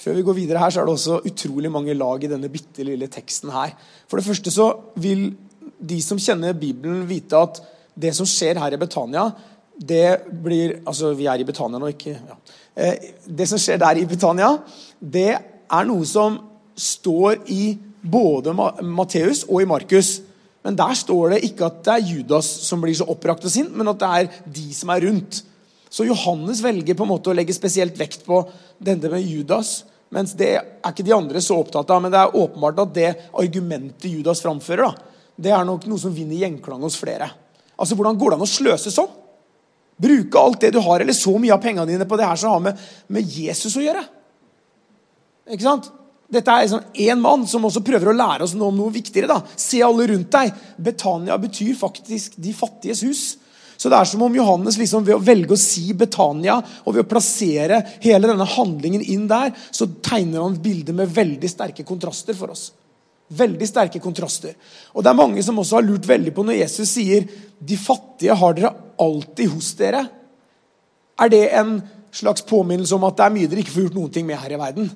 Før 0.03 0.17
vi 0.17 0.25
går 0.27 0.35
videre 0.35 0.59
her, 0.59 0.71
så 0.73 0.81
er 0.81 0.85
det 0.87 0.93
også 0.97 1.21
utrolig 1.29 1.71
mange 1.71 1.93
lag 1.95 2.23
i 2.23 2.31
denne 2.31 2.49
bitte 2.51 2.83
lille 2.83 3.07
teksten 3.07 3.53
her. 3.53 3.71
For 4.11 4.19
det 4.19 4.27
første 4.27 4.51
så 4.51 4.67
vil 4.99 5.29
de 5.79 5.99
som 6.03 6.19
kjenner 6.19 6.57
Bibelen, 6.57 7.05
vite 7.07 7.39
at 7.39 7.61
det 7.93 8.13
som 8.17 8.27
skjer 8.29 8.59
her 8.61 8.75
i 8.75 8.79
Betania, 8.81 9.27
det 9.73 10.29
blir 10.43 10.79
Altså, 10.85 11.13
vi 11.17 11.25
er 11.25 11.41
i 11.41 11.47
Betania 11.47 11.79
nå, 11.81 11.89
ikke 11.93 12.13
ja. 12.13 12.37
Eh, 12.73 13.13
det 13.25 13.47
som 13.49 13.61
skjer 13.61 13.79
der 13.81 14.01
i 14.01 14.05
Betania, 14.09 14.55
det 14.97 15.31
er 15.33 15.87
noe 15.89 16.05
som 16.09 16.39
står 16.73 17.43
i 17.53 17.75
både 18.01 18.53
Matteus 18.53 19.43
og 19.45 19.61
i 19.61 19.69
Markus. 19.69 20.19
Men 20.63 20.77
der 20.79 20.95
står 20.97 21.35
det 21.35 21.43
ikke 21.49 21.67
at 21.67 21.81
det 21.85 21.93
er 21.93 22.11
Judas 22.13 22.49
som 22.65 22.81
blir 22.81 22.95
så 22.97 23.07
opprakt 23.11 23.45
og 23.45 23.51
sint, 23.53 23.73
men 23.75 23.91
at 23.91 23.99
det 24.01 24.09
er 24.09 24.29
de 24.57 24.67
som 24.73 24.93
er 24.93 25.05
rundt. 25.05 25.43
Så 25.93 26.07
Johannes 26.07 26.63
velger 26.63 26.97
på 26.97 27.05
en 27.05 27.11
måte 27.11 27.29
å 27.29 27.37
legge 27.37 27.53
spesielt 27.53 27.97
vekt 27.99 28.23
på 28.25 28.39
denne 28.81 29.11
med 29.13 29.27
Judas. 29.27 29.83
Mens 30.13 30.33
det 30.37 30.49
er 30.55 30.89
ikke 30.89 31.05
de 31.05 31.13
andre 31.13 31.41
så 31.43 31.59
opptatt 31.61 31.91
av. 31.93 32.01
Men 32.01 32.13
det 32.13 32.21
er 32.21 32.37
åpenbart 32.39 32.81
at 32.81 32.95
det 32.95 33.11
argumentet 33.29 34.09
Judas 34.09 34.41
framfører, 34.41 34.89
da, 34.89 35.29
det 35.37 35.53
er 35.53 35.65
nok 35.67 35.85
noe 35.89 36.01
som 36.01 36.13
vinner 36.15 36.39
gjenklang 36.41 36.81
hos 36.85 36.97
flere. 36.97 37.29
Altså, 37.77 37.97
Hvordan 37.97 38.19
går 38.19 38.33
det 38.33 38.39
an 38.39 38.45
å 38.45 38.49
sløse 38.49 38.93
sånn? 38.93 39.11
Bruke 40.03 40.39
alt 40.39 40.61
det 40.61 40.73
du 40.73 40.79
har, 40.83 41.01
eller 41.01 41.15
så 41.15 41.35
mye 41.39 41.53
av 41.53 41.61
pengene 41.63 41.89
dine 41.89 42.07
på 42.09 42.17
det 42.19 42.27
her 42.27 42.39
som 42.39 42.55
har 42.55 42.63
med, 42.63 42.79
med 43.13 43.35
Jesus 43.37 43.77
å 43.77 43.83
gjøre. 43.83 44.01
Ikke 45.53 45.65
sant? 45.65 45.91
Dette 46.33 46.49
er 46.49 46.65
liksom 46.65 46.99
én 47.03 47.21
mann 47.21 47.43
som 47.49 47.65
også 47.67 47.83
prøver 47.85 48.09
å 48.09 48.15
lære 48.17 48.45
oss 48.45 48.55
noe 48.57 48.71
om 48.71 48.79
noe 48.79 48.93
viktigere. 48.93 49.29
da. 49.29 49.41
Se 49.59 49.83
alle 49.85 50.07
rundt 50.09 50.31
deg. 50.33 50.53
Betania 50.81 51.37
betyr 51.37 51.75
faktisk 51.77 52.39
de 52.41 52.53
fattiges 52.57 53.03
hus. 53.05 53.23
Så 53.77 53.89
det 53.91 53.97
er 53.99 54.07
som 54.07 54.21
om 54.23 54.35
Johannes 54.37 54.77
liksom 54.79 55.03
ved 55.05 55.17
å 55.17 55.23
velge 55.23 55.53
å 55.53 55.59
si 55.59 55.91
Betania 55.97 56.55
og 56.85 56.93
ved 56.93 57.03
å 57.03 57.09
plassere 57.09 57.81
hele 58.03 58.29
denne 58.29 58.47
handlingen 58.47 59.03
inn 59.03 59.25
der, 59.27 59.51
så 59.75 59.89
tegner 60.05 60.45
han 60.45 60.55
et 60.55 60.63
bilde 60.63 60.95
med 60.95 61.11
veldig 61.11 61.49
sterke 61.51 61.85
kontraster 61.85 62.37
for 62.37 62.53
oss. 62.53 62.69
Veldig 63.29 63.67
sterke 63.67 64.01
kontraster. 64.03 64.53
Og 64.93 65.03
det 65.03 65.09
er 65.09 65.17
mange 65.17 65.43
som 65.43 65.57
også 65.59 65.79
har 65.79 65.85
lurt 65.87 66.07
veldig 66.07 66.33
på 66.35 66.43
når 66.43 66.59
Jesus 66.59 66.89
sier 66.89 67.23
'De 67.63 67.77
fattige 67.77 68.35
har 68.35 68.53
dere 68.53 68.75
alltid 68.99 69.49
hos 69.49 69.73
dere'. 69.75 70.07
Er 71.19 71.29
det 71.29 71.53
en 71.53 71.81
slags 72.11 72.41
påminnelse 72.41 72.95
om 72.95 73.03
at 73.03 73.17
det 73.17 73.25
er 73.25 73.29
mye 73.29 73.47
dere 73.47 73.59
ikke 73.59 73.71
får 73.71 73.83
gjort 73.87 73.95
noen 73.95 74.11
ting 74.11 74.25
med 74.25 74.37
her 74.37 74.51
i 74.51 74.59
verden? 74.59 74.91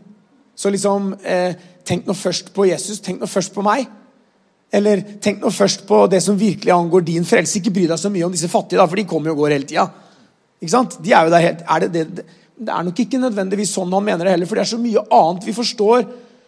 Så 0.56 0.70
liksom, 0.70 1.16
eh, 1.24 1.54
tenk 1.86 2.06
nå 2.06 2.14
først 2.14 2.54
på 2.54 2.68
Jesus, 2.68 3.00
tenk 3.00 3.22
nå 3.22 3.28
først 3.28 3.54
på 3.54 3.62
meg. 3.62 3.88
Eller 4.74 5.02
tenk 5.22 5.40
nå 5.42 5.52
først 5.54 5.86
på 5.88 6.08
det 6.12 6.22
som 6.24 6.38
virkelig 6.38 6.74
angår 6.74 7.06
din 7.06 7.26
frelse. 7.26 7.60
Ikke 7.60 7.72
bry 7.72 7.86
deg 7.88 8.00
så 8.00 8.10
mye 8.10 8.26
om 8.26 8.32
disse 8.32 8.50
fattige, 8.50 8.80
da, 8.80 8.86
for 8.86 8.96
de 8.96 9.06
kommer 9.08 9.30
jo 9.30 9.38
og 9.38 9.46
går 9.46 9.56
hele 9.56 9.70
tida. 9.70 9.88
Ikke 10.62 10.74
sant? 10.74 10.98
De 11.04 11.14
er 11.14 11.28
jo 11.28 11.34
der 11.34 11.46
helt, 11.46 11.62
er 11.62 11.80
det, 11.86 11.92
det, 11.94 12.26
det, 12.58 12.74
er 12.74 12.84
nok 12.84 13.00
ikke 13.00 13.22
nødvendigvis 13.22 13.76
sånn 13.78 13.94
han 13.94 14.04
mener 14.04 14.26
det 14.26 14.34
heller, 14.34 14.50
for 14.50 14.58
det 14.58 14.66
er 14.66 14.72
så 14.74 14.82
mye 14.82 15.04
annet 15.14 15.46
vi 15.46 15.54
forstår 15.54 16.08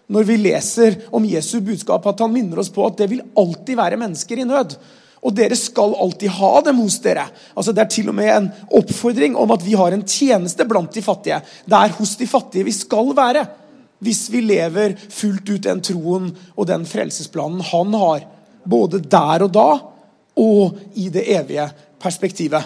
når 0.10 0.26
vi 0.26 0.40
leser 0.42 0.98
om 1.14 1.26
Jesu 1.26 1.60
budskap, 1.62 2.08
at 2.10 2.24
han 2.24 2.34
minner 2.34 2.62
oss 2.62 2.72
på 2.74 2.86
at 2.88 2.98
det 2.98 3.10
vil 3.12 3.22
alltid 3.38 3.78
være 3.78 4.00
mennesker 4.02 4.42
i 4.42 4.48
nød. 4.50 4.74
Og 5.20 5.36
dere 5.36 5.58
skal 5.60 5.94
alltid 6.00 6.32
ha 6.40 6.52
dem 6.66 6.80
hos 6.82 6.98
dere. 7.04 7.28
Altså 7.54 7.76
Det 7.76 7.84
er 7.84 7.92
til 7.94 8.10
og 8.10 8.16
med 8.18 8.32
en 8.34 8.50
oppfordring 8.80 9.36
om 9.38 9.52
at 9.54 9.66
vi 9.66 9.76
har 9.78 9.94
en 9.94 10.06
tjeneste 10.08 10.66
blant 10.66 10.96
de 10.96 11.04
fattige. 11.06 11.42
Det 11.66 11.78
er 11.78 11.96
hos 12.00 12.16
de 12.18 12.28
fattige 12.30 12.66
vi 12.66 12.74
skal 12.74 13.12
være. 13.16 13.46
Hvis 14.00 14.30
vi 14.32 14.42
lever 14.42 14.96
fullt 15.12 15.50
ut 15.52 15.68
den 15.68 15.84
troen 15.84 16.32
og 16.56 16.68
den 16.70 16.88
frelsesplanen 16.88 17.62
han 17.70 17.94
har. 18.00 18.26
Både 18.64 19.04
der 19.04 19.46
og 19.46 19.54
da 19.54 19.70
og 20.40 20.80
i 20.96 21.10
det 21.12 21.26
evige 21.36 21.68
perspektivet. 22.00 22.64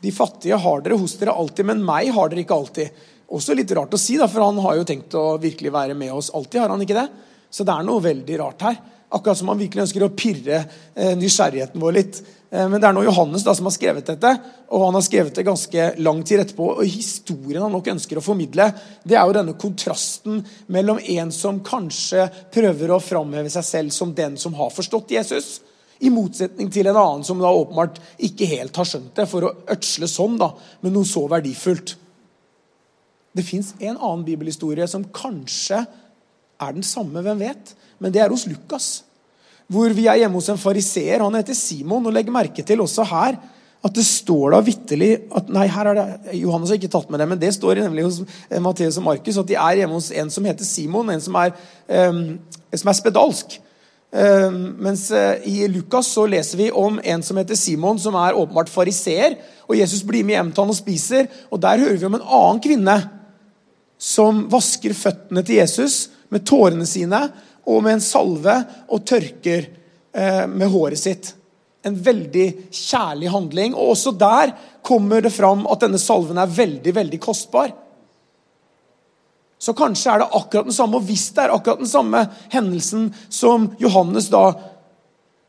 De 0.00 0.12
fattige 0.14 0.56
har 0.62 0.82
dere 0.84 0.98
hos 1.00 1.16
dere 1.18 1.34
alltid, 1.34 1.66
men 1.66 1.82
meg 1.82 2.12
har 2.14 2.30
dere 2.30 2.44
ikke 2.44 2.54
alltid. 2.54 3.04
Også 3.34 3.56
litt 3.58 3.72
rart 3.74 3.94
å 3.94 3.98
si, 3.98 4.18
da, 4.20 4.28
for 4.30 4.44
han 4.44 4.58
har 4.62 4.76
jo 4.78 4.86
tenkt 4.86 5.14
å 5.18 5.24
virkelig 5.42 5.72
være 5.74 5.96
med 5.98 6.12
oss 6.14 6.30
alltid. 6.34 6.60
har 6.60 6.74
han 6.74 6.82
ikke 6.84 6.98
det? 6.98 7.08
Så 7.50 7.64
det 7.66 7.74
er 7.74 7.86
noe 7.86 8.04
veldig 8.04 8.38
rart 8.38 8.62
her. 8.66 8.78
Akkurat 9.16 9.38
som 9.38 9.50
han 9.50 9.58
virkelig 9.58 9.86
ønsker 9.86 10.02
å 10.02 10.14
pirre 10.18 10.58
eh, 10.94 11.14
nysgjerrigheten 11.18 11.82
vår 11.82 11.94
litt. 11.94 12.20
Eh, 12.50 12.66
men 12.70 12.78
det 12.78 12.88
er 12.88 12.94
nå 12.94 13.02
Johannes 13.06 13.44
da 13.46 13.54
som 13.54 13.66
har 13.68 13.74
skrevet 13.74 14.06
dette, 14.12 14.32
og 14.70 14.84
han 14.86 14.98
har 14.98 15.04
skrevet 15.06 15.34
det 15.34 15.46
ganske 15.46 15.88
lang 16.02 16.22
tid 16.26 16.42
etterpå. 16.42 16.68
og 16.76 16.86
Historien 16.86 17.64
han 17.66 17.74
nok 17.74 17.90
ønsker 17.94 18.20
å 18.20 18.24
formidle, 18.24 18.68
det 19.02 19.18
er 19.18 19.26
jo 19.26 19.36
denne 19.36 19.56
kontrasten 19.58 20.40
mellom 20.74 21.02
en 21.02 21.34
som 21.34 21.62
kanskje 21.66 22.28
prøver 22.54 22.94
å 22.94 23.02
framheve 23.02 23.50
seg 23.52 23.66
selv 23.66 23.94
som 23.94 24.14
den 24.14 24.38
som 24.42 24.54
har 24.58 24.74
forstått 24.74 25.14
Jesus, 25.18 25.60
i 26.04 26.10
motsetning 26.12 26.68
til 26.68 26.90
en 26.90 26.98
annen 27.00 27.22
som 27.24 27.38
da 27.40 27.48
åpenbart 27.56 28.02
ikke 28.26 28.48
helt 28.50 28.76
har 28.76 28.86
skjønt 28.86 29.14
det, 29.16 29.24
for 29.30 29.46
å 29.46 29.54
ødsle 29.72 30.10
sånn 30.10 30.36
da, 30.38 30.50
med 30.84 30.92
noe 30.92 31.08
så 31.08 31.24
verdifullt. 31.30 31.94
Det 33.36 33.44
fins 33.44 33.74
en 33.78 33.96
annen 33.96 34.24
bibelhistorie 34.26 34.86
som 34.88 35.04
kanskje 35.14 35.82
er 36.56 36.72
den 36.72 36.86
samme, 36.86 37.20
hvem 37.24 37.42
vet? 37.42 37.74
Men 38.00 38.14
det 38.14 38.22
er 38.22 38.32
hos 38.32 38.46
Lukas. 38.48 38.88
Hvor 39.68 39.92
vi 39.92 40.06
er 40.08 40.22
hjemme 40.22 40.38
hos 40.38 40.48
en 40.52 40.60
fariseer. 40.60 41.24
Han 41.24 41.36
heter 41.36 41.56
Simon. 41.58 42.06
Og 42.06 42.14
Legg 42.14 42.30
merke 42.32 42.64
til 42.64 42.80
også 42.84 43.04
her 43.10 43.38
at 43.86 43.94
det 43.94 44.06
står 44.06 44.54
da 44.54 44.62
vitterlig 44.64 45.10
at 45.36 45.50
Nei, 45.52 45.66
her 45.70 45.90
er 45.90 45.98
det 45.98 46.38
Johannes 46.40 46.72
har 46.72 46.80
ikke 46.80 46.90
tatt 46.90 47.10
med 47.12 47.20
det, 47.22 47.28
men 47.30 47.38
det 47.38 47.52
står 47.54 47.82
nemlig 47.84 48.06
hos 48.06 48.16
eh, 48.48 48.58
Matteus 48.62 48.96
og 48.98 49.04
Markus 49.06 49.38
at 49.38 49.46
de 49.46 49.54
er 49.60 49.82
hjemme 49.82 49.98
hos 49.98 50.08
en 50.10 50.32
som 50.32 50.48
heter 50.48 50.66
Simon, 50.66 51.12
en 51.12 51.22
som 51.22 51.36
er, 51.38 51.52
um, 51.86 52.22
som 52.72 52.90
er 52.90 52.98
spedalsk. 52.98 53.58
Um, 54.16 54.56
mens 54.86 55.04
uh, 55.12 55.36
i 55.46 55.68
Lukas 55.70 56.08
så 56.16 56.24
leser 56.30 56.58
vi 56.58 56.70
om 56.72 56.98
en 56.98 57.22
som 57.26 57.38
heter 57.38 57.58
Simon, 57.58 58.00
som 58.00 58.16
er 58.18 58.38
åpenbart 58.38 58.72
fariseer. 58.72 59.36
Og 59.68 59.78
Jesus 59.78 60.02
blir 60.06 60.26
med 60.26 60.38
hjem 60.38 60.50
til 60.54 60.64
han 60.64 60.72
og 60.72 60.80
spiser, 60.80 61.30
og 61.52 61.62
der 61.62 61.84
hører 61.84 62.00
vi 62.00 62.08
om 62.08 62.18
en 62.18 62.26
annen 62.26 62.64
kvinne 62.64 62.96
som 63.98 64.44
vasker 64.52 64.94
føttene 64.96 65.42
til 65.46 65.60
Jesus 65.60 66.06
med 66.32 66.44
tårene 66.46 66.86
sine 66.88 67.20
og 67.66 67.82
med 67.82 67.96
en 67.96 68.04
salve 68.04 68.54
og 68.92 69.04
tørker 69.08 69.66
eh, 70.12 70.44
med 70.46 70.70
håret 70.70 71.00
sitt. 71.00 71.32
En 71.86 71.96
veldig 72.02 72.46
kjærlig 72.74 73.30
handling. 73.32 73.74
Og 73.74 73.94
også 73.94 74.12
der 74.18 74.52
kommer 74.86 75.22
det 75.22 75.34
fram 75.34 75.66
at 75.70 75.82
denne 75.82 76.00
salven 76.02 76.38
er 76.38 76.52
veldig, 76.52 76.94
veldig 76.94 77.20
kostbar. 77.22 77.72
Så 79.58 79.72
kanskje 79.74 80.12
er 80.12 80.22
det 80.22 80.32
akkurat 80.36 80.68
den 80.68 80.76
samme, 80.76 80.98
og 80.98 81.06
hvis 81.08 81.30
det 81.34 81.46
er 81.46 81.54
akkurat 81.54 81.80
den 81.80 81.90
samme 81.90 82.26
hendelsen 82.52 83.08
som 83.32 83.70
Johannes 83.80 84.28
da 84.30 84.50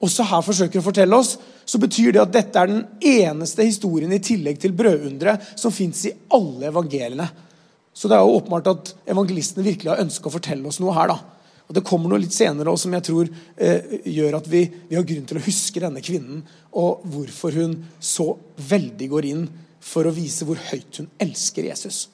også 0.04 0.26
her 0.30 0.46
forsøker 0.46 0.80
å 0.80 0.86
fortelle 0.86 1.18
oss, 1.18 1.36
så 1.68 1.80
betyr 1.82 2.14
det 2.16 2.22
at 2.22 2.34
dette 2.34 2.62
er 2.62 2.70
den 2.72 2.84
eneste 3.04 3.66
historien 3.68 4.14
i 4.16 4.22
tillegg 4.24 4.62
til 4.62 4.76
brødunderet 4.78 5.58
som 5.60 5.74
fins 5.74 6.06
i 6.08 6.14
alle 6.34 6.70
evangeliene. 6.70 7.28
Så 7.98 8.10
det 8.10 8.18
er 8.18 8.22
jo 8.22 8.38
åpenbart 8.38 8.68
at 8.70 8.92
evangelistene 9.10 9.66
virkelig 9.66 9.90
har 9.90 10.04
ønska 10.04 10.30
å 10.30 10.36
fortelle 10.36 10.70
oss 10.70 10.78
noe 10.84 10.94
her. 10.94 11.10
da. 11.10 11.18
Og 11.68 11.76
Det 11.76 11.84
kommer 11.88 12.12
noe 12.12 12.22
litt 12.22 12.36
senere 12.36 12.70
også, 12.70 12.86
som 12.86 12.94
jeg 12.94 13.06
tror 13.08 13.32
eh, 13.58 13.96
gjør 14.06 14.38
at 14.38 14.50
vi, 14.52 14.62
vi, 14.88 14.96
har 14.96 15.08
grunn 15.08 15.26
til 15.28 15.40
å 15.40 15.46
huske 15.48 15.82
denne 15.82 16.04
kvinnen, 16.06 16.44
og 16.78 17.02
hvorfor 17.10 17.58
hun 17.58 17.74
så 18.00 18.30
veldig 18.70 19.10
går 19.16 19.30
inn 19.32 19.48
for 19.82 20.06
å 20.06 20.14
vise 20.14 20.46
hvor 20.46 20.62
høyt 20.70 21.02
hun 21.02 21.10
elsker 21.26 21.72
Jesus. 21.72 22.06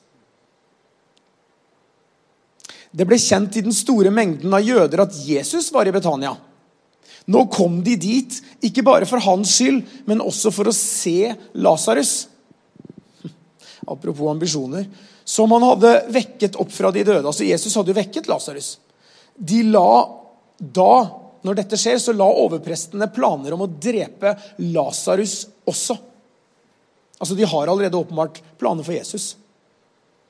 Det 2.93 3.05
ble 3.09 3.19
kjent 3.19 3.59
i 3.59 3.65
den 3.65 3.75
store 3.75 4.13
mengden 4.13 4.53
av 4.53 4.63
jøder 4.63 5.03
at 5.03 5.15
Jesus 5.25 5.71
var 5.73 5.89
i 5.89 5.93
Betania. 5.93 6.35
Nå 7.27 7.45
kom 7.51 7.79
de 7.83 7.95
dit, 7.99 8.35
ikke 8.63 8.83
bare 8.85 9.07
for 9.09 9.21
hans 9.23 9.57
skyld, 9.57 9.83
men 10.07 10.23
også 10.23 10.51
for 10.53 10.69
å 10.69 10.75
se 10.75 11.33
Lasarus. 11.59 12.13
Apropos 13.93 14.31
ambisjoner. 14.31 14.87
Som 15.33 15.53
han 15.55 15.65
hadde 15.65 15.91
vekket 16.13 16.57
opp 16.61 16.71
fra 16.73 16.91
de 16.93 17.01
døde. 17.07 17.25
Altså 17.25 17.45
Jesus 17.47 17.73
hadde 17.79 17.89
jo 17.89 17.97
vekket 17.97 18.29
Lasarus. 18.29 18.75
De 19.33 19.63
la 19.65 20.05
da, 20.61 20.93
når 21.41 21.57
dette 21.57 21.79
skjer, 21.79 21.97
så 21.97 22.13
la 22.13 22.27
overprestene 22.29 23.09
planer 23.13 23.55
om 23.55 23.65
å 23.65 23.71
drepe 23.71 24.35
Lasarus 24.61 25.39
også. 25.69 25.97
Altså, 27.17 27.35
De 27.39 27.47
har 27.49 27.71
allerede 27.71 27.97
åpenbart 27.97 28.41
planer 28.61 28.85
for 28.85 28.93
Jesus. 28.93 29.33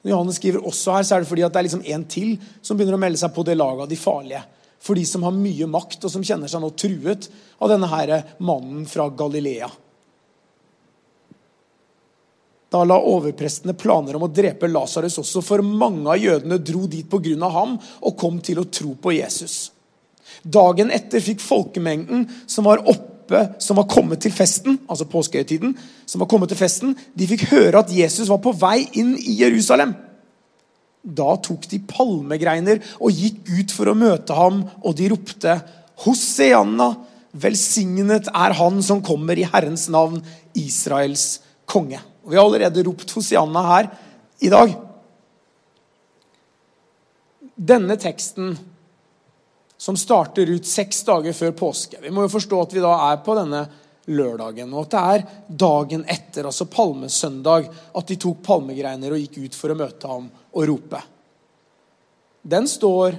Når 0.03 0.13
Johannes 0.13 0.39
skriver 0.39 0.63
også 0.67 0.97
her, 0.97 1.05
så 1.07 1.15
er 1.15 1.23
det 1.23 1.31
fordi 1.31 1.45
at 1.45 1.53
det 1.53 1.61
er 1.61 1.67
liksom 1.67 1.85
en 1.95 2.07
til 2.11 2.33
som 2.61 2.79
begynner 2.79 2.97
å 2.97 3.03
melde 3.03 3.19
seg 3.19 3.31
på 3.35 3.45
det 3.47 3.55
laget 3.59 3.85
av 3.85 3.91
de 3.91 3.99
farlige. 3.99 4.43
For 4.83 4.99
de 4.99 5.05
som 5.07 5.23
har 5.23 5.35
mye 5.35 5.67
makt, 5.71 6.01
og 6.03 6.11
som 6.11 6.23
kjenner 6.27 6.51
seg 6.51 6.63
nå 6.63 6.73
truet 6.75 7.29
av 7.63 7.71
denne 7.71 7.87
her 7.91 8.17
mannen 8.43 8.83
fra 8.87 9.07
Galilea. 9.07 9.69
Da 12.73 12.81
la 12.87 12.95
overprestene 12.97 13.75
planer 13.77 14.17
om 14.17 14.25
å 14.25 14.31
drepe 14.33 14.69
Lasarus 14.71 15.19
også, 15.21 15.43
for 15.45 15.61
mange 15.61 16.07
av 16.09 16.17
jødene 16.17 16.57
dro 16.57 16.87
dit 16.89 17.05
pga. 17.09 17.49
ham 17.49 17.77
og 18.01 18.17
kom 18.17 18.39
til 18.41 18.59
å 18.59 18.69
tro 18.69 18.95
på 18.95 19.13
Jesus. 19.13 19.71
Dagen 20.41 20.89
etter 20.91 21.21
fikk 21.21 21.39
folkemengden 21.39 22.25
som 22.47 22.65
var 22.65 22.81
oppe, 22.89 23.53
som 23.59 23.77
var 23.77 23.85
kommet 23.85 24.21
til 24.21 24.33
festen, 24.33 24.79
altså 24.89 25.05
påskehøytiden, 25.05 25.75
som 26.05 26.19
var 26.19 26.27
kommet 26.27 26.49
til 26.49 26.57
festen, 26.57 26.95
de 27.13 27.27
fikk 27.27 27.45
høre 27.51 27.79
at 27.79 27.93
Jesus 27.93 28.29
var 28.29 28.41
på 28.41 28.55
vei 28.57 28.87
inn 28.99 29.13
i 29.21 29.37
Jerusalem. 29.39 29.93
Da 31.03 31.35
tok 31.43 31.67
de 31.69 31.81
palmegreiner 31.87 32.81
og 32.99 33.11
gikk 33.11 33.51
ut 33.53 33.75
for 33.75 33.91
å 33.91 33.97
møte 33.97 34.33
ham, 34.33 34.63
og 34.81 34.97
de 34.97 35.11
ropte 35.13 35.59
Hosianna, 36.03 36.95
velsignet 37.33 38.31
er 38.33 38.57
han 38.57 38.81
som 38.85 39.03
kommer 39.05 39.37
i 39.37 39.45
Herrens 39.45 39.85
navn, 39.93 40.23
Israels 40.57 41.43
konge. 41.69 42.01
Og 42.23 42.31
Vi 42.31 42.37
har 42.39 42.45
allerede 42.45 42.83
ropt 42.87 43.11
Hosianna 43.11 43.63
her 43.67 43.89
i 44.39 44.49
dag. 44.51 44.73
Denne 47.55 47.97
teksten 47.99 48.55
som 49.77 49.97
starter 49.99 50.47
ut 50.47 50.67
seks 50.67 51.03
dager 51.03 51.35
før 51.35 51.51
påske 51.59 51.99
Vi 52.01 52.11
må 52.13 52.23
jo 52.23 52.31
forstå 52.31 52.61
at 52.63 52.73
vi 52.73 52.81
da 52.83 52.93
er 53.11 53.19
på 53.25 53.35
denne 53.37 53.65
lørdagen, 54.03 54.71
og 54.73 54.85
at 54.85 54.93
det 54.93 55.01
er 55.01 55.21
dagen 55.63 56.01
etter, 56.11 56.47
altså 56.49 56.67
palmesøndag, 56.67 57.69
at 57.95 58.09
de 58.09 58.17
tok 58.19 58.41
palmegreiner 58.43 59.15
og 59.15 59.21
gikk 59.21 59.45
ut 59.45 59.55
for 59.55 59.71
å 59.71 59.77
møte 59.79 60.09
ham 60.11 60.25
og 60.27 60.65
rope. 60.67 60.99
Den 62.43 62.67
står 62.67 63.15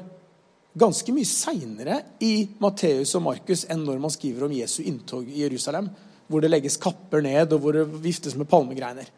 ganske 0.76 1.14
mye 1.16 1.28
seinere 1.28 2.00
i 2.26 2.48
Matteus 2.60 3.14
og 3.16 3.24
Markus 3.30 3.64
enn 3.70 3.84
når 3.86 4.02
man 4.02 4.12
skriver 4.12 4.44
om 4.44 4.52
Jesu 4.52 4.82
inntog 4.84 5.28
i 5.30 5.40
Jerusalem 5.44 5.88
hvor 6.28 6.44
det 6.44 6.50
legges 6.52 6.78
kapper 6.80 7.22
ned, 7.24 7.52
og 7.52 7.60
hvor 7.60 7.76
det 7.76 7.84
viftes 8.04 8.36
med 8.38 8.48
palmegreiner. 8.50 9.10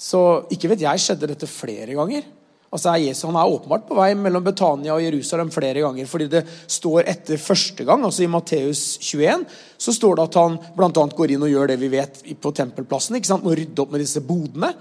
Så 0.00 0.20
ikke 0.52 0.72
vet 0.72 0.84
jeg, 0.86 1.02
skjedde 1.02 1.28
dette 1.28 1.48
flere 1.50 1.96
ganger. 1.96 2.28
Altså 2.70 2.92
Jesus, 3.02 3.26
Han 3.26 3.36
er 3.36 3.50
åpenbart 3.50 3.88
på 3.88 3.96
vei 3.98 4.12
mellom 4.14 4.44
Betania 4.46 4.94
og 4.94 5.02
Jerusalem 5.02 5.50
flere 5.50 5.82
ganger. 5.82 6.06
fordi 6.06 6.28
det 6.28 6.44
står 6.66 7.08
etter 7.08 7.36
første 7.36 7.84
gang, 7.84 8.04
altså 8.04 8.22
i 8.22 8.30
Matteus 8.30 8.98
21, 9.00 9.44
så 9.78 9.92
står 9.92 10.16
det 10.16 10.24
at 10.28 10.34
han 10.34 10.58
bl.a. 10.76 10.88
går 10.90 11.34
inn 11.34 11.42
og 11.42 11.50
gjør 11.50 11.68
det 11.68 11.80
vi 11.80 11.88
vet 11.88 12.22
på 12.40 12.52
tempelplassen. 12.54 13.16
ikke 13.16 13.26
sant, 13.26 13.44
Må 13.44 13.50
rydde 13.50 13.82
opp 13.82 13.90
med 13.90 14.00
disse 14.00 14.20
bodene. 14.20 14.72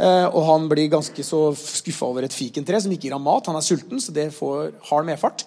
Eh, 0.00 0.26
og 0.26 0.44
han 0.48 0.68
blir 0.68 0.88
ganske 0.88 1.22
så 1.22 1.54
skuffa 1.54 2.08
over 2.08 2.24
et 2.24 2.34
fikentre 2.34 2.78
som 2.80 2.92
ikke 2.92 3.06
gir 3.08 3.14
ham 3.14 3.22
mat. 3.22 3.46
Han 3.46 3.58
er 3.58 3.64
sulten, 3.64 4.00
så 4.00 4.12
det 4.16 4.30
får 4.34 4.72
hard 4.88 5.06
medfart. 5.06 5.44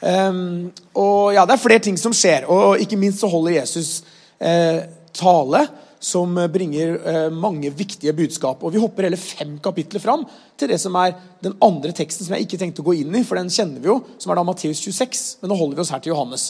Um, 0.00 0.70
og 1.04 1.34
ja, 1.36 1.44
Det 1.44 1.54
er 1.54 1.62
flere 1.62 1.84
ting 1.84 1.98
som 2.00 2.14
skjer. 2.16 2.48
Og 2.48 2.80
ikke 2.80 2.98
minst 2.98 3.20
så 3.20 3.28
holder 3.28 3.60
Jesus 3.60 4.00
eh, 4.40 4.82
tale 5.16 5.64
som 6.00 6.32
bringer 6.52 6.94
eh, 7.08 7.26
mange 7.30 7.70
viktige 7.76 8.14
budskap. 8.16 8.62
Og 8.64 8.72
Vi 8.72 8.80
hopper 8.80 9.04
hele 9.06 9.20
fem 9.20 9.58
kapitler 9.62 10.00
fram 10.00 10.24
til 10.56 10.72
det 10.72 10.80
som 10.80 10.96
er 10.96 11.12
den 11.44 11.56
andre 11.60 11.92
teksten 11.96 12.24
som 12.24 12.36
jeg 12.36 12.48
ikke 12.48 12.60
tenkte 12.62 12.80
å 12.80 12.88
gå 12.88 12.96
inn 13.02 13.14
i, 13.20 13.24
for 13.26 13.36
den 13.36 13.52
kjenner 13.52 13.82
vi 13.82 13.92
jo, 13.92 14.00
som 14.18 14.32
er 14.32 14.40
da 14.40 14.46
Matteus 14.48 14.80
26. 14.80 15.26
Men 15.42 15.52
nå 15.52 15.60
holder 15.60 15.76
vi 15.76 15.84
oss 15.84 15.92
her 15.92 16.00
til 16.00 16.14
Johannes. 16.14 16.46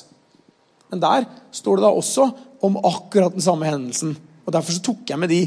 Men 0.91 1.03
der 1.03 1.27
står 1.55 1.79
det 1.79 1.87
da 1.87 1.93
også 1.99 2.31
om 2.67 2.79
akkurat 2.79 3.35
den 3.35 3.45
samme 3.45 3.67
hendelsen. 3.67 4.15
Og 4.47 4.55
Derfor 4.55 4.75
så 4.75 4.87
tok 4.87 5.11
jeg 5.11 5.19
med 5.19 5.31
de 5.31 5.45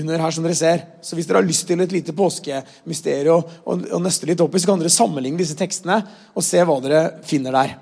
under 0.00 0.22
her, 0.22 0.32
som 0.32 0.44
dere 0.44 0.56
ser. 0.56 0.84
Så 1.02 1.16
hvis 1.16 1.26
dere 1.28 1.40
har 1.40 1.48
lyst 1.48 1.66
til 1.68 1.80
et 1.80 1.92
lite 1.92 2.14
påskemysterium 2.16 3.40
og, 3.40 3.54
og, 3.64 3.86
og 3.88 4.04
nøste 4.04 4.28
litt 4.28 4.40
opp 4.44 4.54
i, 4.54 4.60
så 4.62 4.70
kan 4.70 4.82
dere 4.82 4.92
sammenligne 4.92 5.40
disse 5.40 5.56
tekstene 5.58 6.02
og 6.34 6.44
se 6.46 6.60
hva 6.60 6.76
dere 6.84 7.06
finner 7.26 7.56
der. 7.56 7.78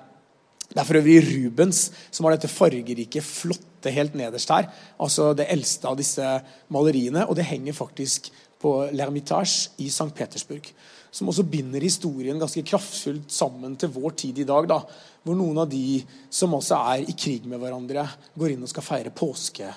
Det 0.68 0.82
er 0.82 0.84
for 0.84 1.00
øvrig 1.00 1.22
Rubens 1.24 1.86
som 2.10 2.26
har 2.26 2.36
dette 2.36 2.50
fargerike, 2.52 3.22
flotte 3.24 3.92
helt 3.94 4.16
nederst 4.18 4.50
her. 4.52 4.68
Altså 5.00 5.30
det 5.36 5.48
eldste 5.48 5.88
av 5.88 5.96
disse 5.96 6.34
maleriene. 6.74 7.24
Og 7.24 7.38
det 7.38 7.48
henger 7.48 7.76
faktisk 7.76 8.28
på 8.60 8.74
L'Ermitage 8.92 9.70
i 9.80 9.88
St. 9.88 10.10
Petersburg. 10.14 10.68
Som 11.10 11.30
også 11.32 11.46
binder 11.48 11.80
historien 11.80 12.40
ganske 12.40 12.62
kraftfullt 12.68 13.32
sammen 13.32 13.78
til 13.80 13.94
vår 13.94 14.16
tid 14.24 14.42
i 14.42 14.48
dag. 14.48 14.68
da, 14.68 14.82
Hvor 15.24 15.38
noen 15.38 15.62
av 15.64 15.70
de 15.70 16.02
som 16.30 16.54
også 16.54 16.76
er 16.92 17.08
i 17.08 17.16
krig 17.16 17.46
med 17.48 17.62
hverandre, 17.62 18.04
går 18.36 18.52
inn 18.52 18.62
og 18.62 18.68
skal 18.68 18.84
feire 18.84 19.10
påske. 19.10 19.70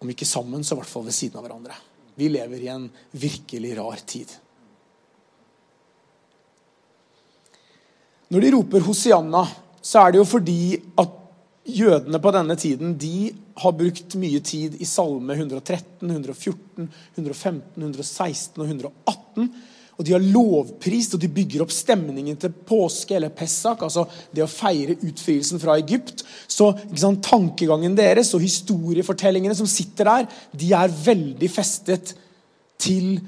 Om 0.00 0.10
ikke 0.10 0.28
sammen, 0.28 0.64
så 0.64 0.72
i 0.72 0.80
hvert 0.80 0.88
fall 0.88 1.04
ved 1.04 1.16
siden 1.16 1.36
av 1.36 1.44
hverandre. 1.44 1.76
Vi 2.16 2.30
lever 2.30 2.64
i 2.64 2.72
en 2.72 2.88
virkelig 3.12 3.76
rar 3.76 4.00
tid. 4.06 4.30
Når 8.32 8.44
de 8.44 8.54
roper 8.54 8.84
Hosianna, 8.86 9.44
så 9.84 10.00
er 10.00 10.14
det 10.14 10.22
jo 10.22 10.28
fordi 10.28 10.78
at 11.00 11.20
jødene 11.64 12.20
på 12.20 12.32
denne 12.34 12.56
tiden 12.60 12.96
de 13.00 13.30
har 13.60 13.76
brukt 13.76 14.16
mye 14.20 14.40
tid 14.44 14.76
i 14.82 14.88
Salme 14.88 15.36
113, 15.36 16.10
114, 16.10 16.88
115, 17.16 17.82
116 17.82 18.60
og 18.60 18.66
118. 18.68 19.48
Og 19.94 20.06
de 20.06 20.14
har 20.16 20.24
lovprist, 20.24 21.14
og 21.14 21.22
de 21.22 21.30
bygger 21.30 21.62
opp 21.62 21.70
stemningen 21.70 22.38
til 22.40 22.54
påske 22.66 23.14
eller 23.14 23.30
Pesach, 23.30 23.84
altså 23.86 24.08
det 24.34 24.42
å 24.42 24.50
feire 24.50 24.96
utfrielsen 25.06 25.62
fra 25.62 25.76
Egypt. 25.78 26.24
Så 26.50 26.72
sant, 26.98 27.22
tankegangen 27.22 27.94
deres 27.94 28.32
og 28.34 28.42
historiefortellingene 28.42 29.54
som 29.54 29.70
sitter 29.70 30.10
der, 30.10 30.26
de 30.50 30.72
er 30.74 30.98
veldig 31.04 31.50
festet 31.52 32.16
til 32.82 33.20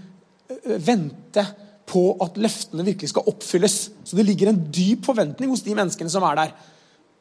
vente 0.82 1.46
på 1.86 2.08
at 2.24 2.38
løftene 2.40 2.84
virkelig 2.86 3.12
skal 3.12 3.28
oppfylles. 3.30 3.76
Så 4.04 4.18
det 4.18 4.26
ligger 4.26 4.50
en 4.50 4.64
dyp 4.74 5.06
forventning 5.06 5.52
hos 5.52 5.64
de 5.66 5.76
menneskene 5.76 6.10
som 6.12 6.24
er 6.26 6.40
der. 6.40 6.54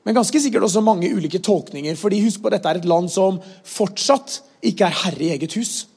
Men 0.06 0.18
ganske 0.18 0.42
sikkert 0.42 0.66
også 0.68 0.84
mange 0.86 1.10
ulike 1.10 1.42
tolkninger. 1.42 1.96
fordi 1.96 2.24
husk 2.24 2.42
på, 2.42 2.50
Dette 2.50 2.70
er 2.70 2.78
et 2.82 2.86
land 2.90 3.10
som 3.10 3.40
fortsatt 3.64 4.42
ikke 4.66 4.86
er 4.86 5.00
herre 5.04 5.24
i 5.24 5.32
eget 5.34 5.54
hus. 5.58 5.88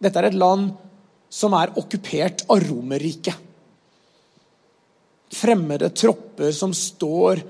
Dette 0.00 0.18
er 0.18 0.28
et 0.28 0.36
land 0.36 0.72
som 1.32 1.54
er 1.56 1.72
okkupert 1.80 2.44
av 2.48 2.60
Romerriket. 2.68 3.34
Fremmede 5.34 5.90
tropper 5.90 6.52
som 6.52 6.72
står 6.76 7.40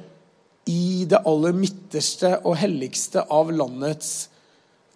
i 0.70 1.04
det 1.08 1.20
aller 1.28 1.52
midterste 1.52 2.30
og 2.44 2.56
helligste 2.56 3.26
av 3.28 3.50
landets 3.52 4.28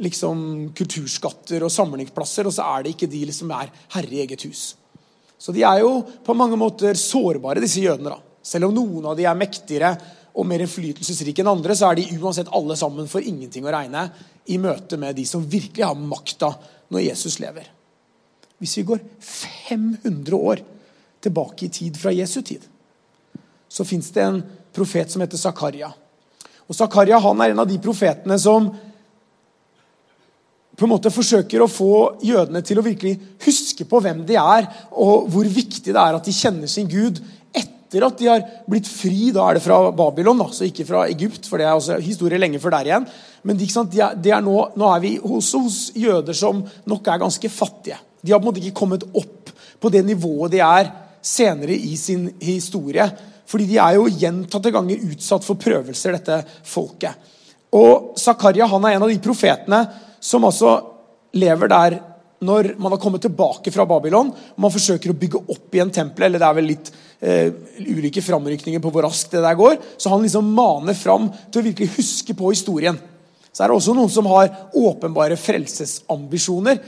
liksom, 0.00 0.70
kulturskatter 0.78 1.66
og 1.66 1.72
samlingsplasser, 1.74 2.48
og 2.48 2.54
så 2.54 2.64
er 2.76 2.84
det 2.84 2.94
ikke 2.94 3.10
de 3.10 3.26
som 3.34 3.50
er 3.52 3.72
herre 3.92 4.14
i 4.14 4.22
eget 4.22 4.46
hus. 4.46 4.70
Så 5.38 5.54
de 5.54 5.62
er 5.62 5.82
jo 5.84 6.02
på 6.24 6.34
mange 6.36 6.58
måter 6.58 6.98
sårbare, 6.98 7.62
disse 7.62 7.82
jødene. 7.84 8.16
da. 8.16 8.18
Selv 8.42 8.68
om 8.68 8.74
noen 8.74 9.10
av 9.10 9.16
de 9.18 9.26
er 9.28 9.38
mektigere 9.38 9.92
og 10.38 10.46
mer 10.46 10.62
innflytelsesrike 10.64 11.42
enn 11.42 11.52
andre, 11.52 11.76
så 11.78 11.90
er 11.90 11.98
de 11.98 12.18
uansett 12.18 12.50
alle 12.54 12.76
sammen 12.78 13.08
for 13.10 13.24
ingenting 13.24 13.66
å 13.66 13.74
regne 13.74 14.08
i 14.50 14.58
møte 14.58 14.98
med 15.00 15.16
de 15.18 15.26
som 15.28 15.44
virkelig 15.46 15.84
har 15.84 15.98
makta 15.98 16.52
når 16.90 17.06
Jesus 17.10 17.38
lever. 17.42 17.68
Hvis 18.58 18.78
vi 18.80 18.86
går 18.88 19.02
500 19.22 20.34
år 20.36 20.62
tilbake 21.22 21.66
i 21.66 21.72
tid 21.74 21.98
fra 21.98 22.14
Jesu 22.14 22.40
tid, 22.42 22.62
så 23.68 23.84
fins 23.86 24.10
det 24.14 24.24
en 24.24 24.42
profet 24.74 25.10
som 25.12 25.22
heter 25.22 25.38
Zakaria. 25.38 25.90
Og 26.68 26.76
Zakaria 26.76 27.18
han 27.22 27.40
er 27.42 27.52
en 27.52 27.62
av 27.62 27.68
de 27.68 27.78
profetene 27.82 28.38
som 28.40 28.70
på 30.78 30.86
en 30.86 30.92
måte 30.92 31.10
forsøker 31.10 31.64
å 31.64 31.70
få 31.70 31.94
jødene 32.22 32.62
til 32.62 32.78
å 32.78 32.84
virkelig 32.86 33.16
huske 33.42 33.86
på 33.88 33.98
hvem 34.02 34.22
de 34.28 34.36
er, 34.38 34.68
og 34.94 35.26
hvor 35.32 35.48
viktig 35.50 35.90
det 35.90 35.98
er 35.98 36.18
at 36.18 36.28
de 36.28 36.34
kjenner 36.34 36.70
sin 36.70 36.86
Gud 36.90 37.18
etter 37.50 38.04
at 38.06 38.20
de 38.20 38.28
har 38.30 38.44
blitt 38.70 38.86
fri. 38.86 39.32
Da 39.34 39.48
er 39.48 39.58
det 39.58 39.64
fra 39.64 39.80
Babylon, 39.90 40.44
altså 40.44 40.68
ikke 40.68 40.86
fra 40.86 41.02
Egypt, 41.10 41.48
for 41.50 41.58
det 41.58 41.66
er 41.66 41.74
også 41.74 41.98
historie 42.04 42.38
lenge 42.38 42.62
før 42.62 42.76
der 42.76 42.92
igjen. 42.92 43.08
Men 43.42 43.58
de, 43.58 43.66
de 43.66 44.04
er, 44.04 44.14
de 44.22 44.34
er 44.36 44.44
nå, 44.44 44.56
nå, 44.78 44.92
er 44.92 45.02
vi 45.02 45.12
også 45.18 45.64
hos 45.66 45.80
jøder 45.98 46.36
som 46.36 46.62
nok 46.62 47.10
er 47.10 47.24
ganske 47.24 47.50
fattige. 47.50 47.98
De 48.22 48.34
har 48.34 48.38
på 48.38 48.46
en 48.46 48.52
måte 48.52 48.62
ikke 48.62 48.78
kommet 48.78 49.06
opp 49.18 49.50
på 49.78 49.90
det 49.94 50.04
nivået 50.06 50.54
de 50.54 50.62
er 50.62 50.92
senere 51.22 51.74
i 51.74 51.96
sin 51.98 52.28
historie. 52.42 53.06
Fordi 53.48 53.66
de 53.66 53.78
er 53.82 53.96
jo 53.96 54.10
gjentatte 54.12 54.70
ganger 54.74 55.06
utsatt 55.10 55.46
for 55.46 55.58
prøvelser, 55.58 56.18
dette 56.18 56.42
folket. 56.68 57.34
Og 57.74 58.14
Zakaria 58.20 58.68
han 58.68 58.84
er 58.86 58.96
en 58.96 59.06
av 59.06 59.10
de 59.10 59.22
profetene 59.24 59.80
som 60.20 60.46
altså 60.48 60.76
lever 61.38 61.70
der 61.70 61.98
når 62.38 62.72
man 62.78 62.94
har 62.94 63.00
kommet 63.02 63.24
tilbake 63.24 63.72
fra 63.74 63.86
Babylon 63.88 64.30
og 64.30 64.62
man 64.62 64.72
forsøker 64.72 65.10
å 65.10 65.18
bygge 65.18 65.40
opp 65.50 65.74
igjen 65.74 65.90
tempelet. 65.94 66.28
eller 66.28 66.42
det 66.42 66.48
er 66.48 66.58
vel 66.58 66.68
litt 66.70 66.90
eh, 67.20 67.48
ulike 67.88 68.22
framrykninger 68.22 68.82
på 68.82 68.92
hvor 68.94 69.08
raskt 69.08 69.34
det 69.34 69.42
der 69.42 69.58
går. 69.58 69.78
Så 69.98 70.12
han 70.12 70.22
liksom 70.22 70.52
maner 70.54 70.94
fram 70.94 71.28
til 71.50 71.62
å 71.62 71.66
virkelig 71.66 71.96
huske 71.96 72.36
på 72.38 72.52
historien. 72.54 72.98
Så 73.50 73.64
er 73.64 73.70
det 73.70 73.78
også 73.78 73.94
noen 73.96 74.12
som 74.12 74.28
har 74.30 74.52
åpenbare 74.78 75.38
frelsesambisjoner 75.40 76.78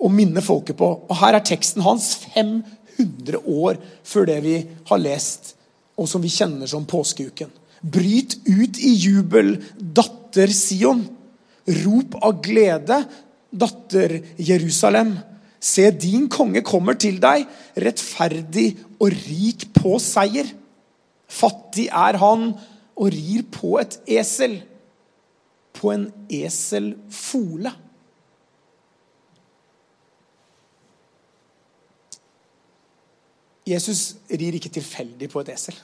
å 0.00 0.10
minne 0.12 0.42
folket 0.44 0.78
på. 0.78 0.90
Og 1.08 1.16
Her 1.18 1.38
er 1.38 1.46
teksten 1.46 1.82
hans 1.84 2.12
500 2.30 3.40
år 3.50 3.80
før 4.06 4.28
det 4.30 4.38
vi 4.44 4.56
har 4.92 5.02
lest, 5.02 5.56
og 5.98 6.08
som 6.08 6.22
vi 6.22 6.30
kjenner 6.32 6.70
som 6.70 6.86
påskeuken. 6.88 7.50
Bryt 7.80 8.36
ut 8.46 8.78
i 8.78 8.92
jubel, 8.94 9.56
datter 9.74 10.52
Sion. 10.54 11.02
Rop 11.70 12.16
av 12.20 12.40
glede, 12.42 13.02
datter 13.50 14.16
Jerusalem. 14.38 15.16
Se, 15.60 15.90
din 15.92 16.28
konge 16.32 16.62
kommer 16.64 16.96
til 16.98 17.18
deg, 17.20 17.44
rettferdig 17.76 18.72
og 18.98 19.12
rik 19.12 19.68
på 19.76 19.98
seier. 20.02 20.48
Fattig 21.30 21.86
er 21.92 22.18
han 22.20 22.50
og 22.96 23.12
rir 23.14 23.44
på 23.52 23.76
et 23.82 24.00
esel. 24.18 24.58
På 25.76 25.92
en 25.92 26.08
eselfole. 26.32 27.72
Jesus 33.70 34.16
rir 34.30 34.56
ikke 34.56 34.72
tilfeldig 34.72 35.28
på 35.30 35.44
et 35.44 35.52
esel. 35.54 35.76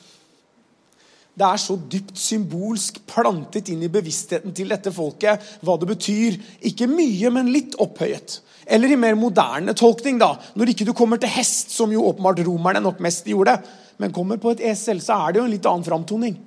Det 1.37 1.44
er 1.44 1.61
så 1.61 1.75
dypt 1.77 2.16
symbolsk 2.16 3.03
plantet 3.11 3.68
inn 3.68 3.83
i 3.85 3.92
bevisstheten 3.92 4.55
til 4.57 4.70
dette 4.72 4.88
folket 4.94 5.42
hva 5.61 5.75
det 5.77 5.88
betyr. 5.90 6.38
Ikke 6.70 6.88
mye, 6.88 7.33
men 7.35 7.51
litt 7.53 7.77
opphøyet. 7.83 8.38
Eller 8.66 8.94
i 8.94 8.99
mer 8.99 9.18
moderne 9.20 9.75
tolkning, 9.77 10.16
da, 10.18 10.33
når 10.57 10.72
ikke 10.72 10.87
du 10.88 10.94
kommer 10.96 11.20
til 11.20 11.31
hest, 11.31 11.75
som 11.77 11.92
jo 11.92 12.07
åpenbart 12.09 12.40
romerne 12.46 12.81
nok 12.83 13.03
mest 13.05 13.29
gjorde, 13.29 13.59
men 14.01 14.14
kommer 14.16 14.40
på 14.40 14.55
et 14.55 14.62
esel, 14.72 15.03
så 15.05 15.20
er 15.27 15.35
det 15.35 15.42
jo 15.42 15.44
en 15.46 15.53
litt 15.53 15.68
annen 15.68 15.87
framtoning. 15.87 16.38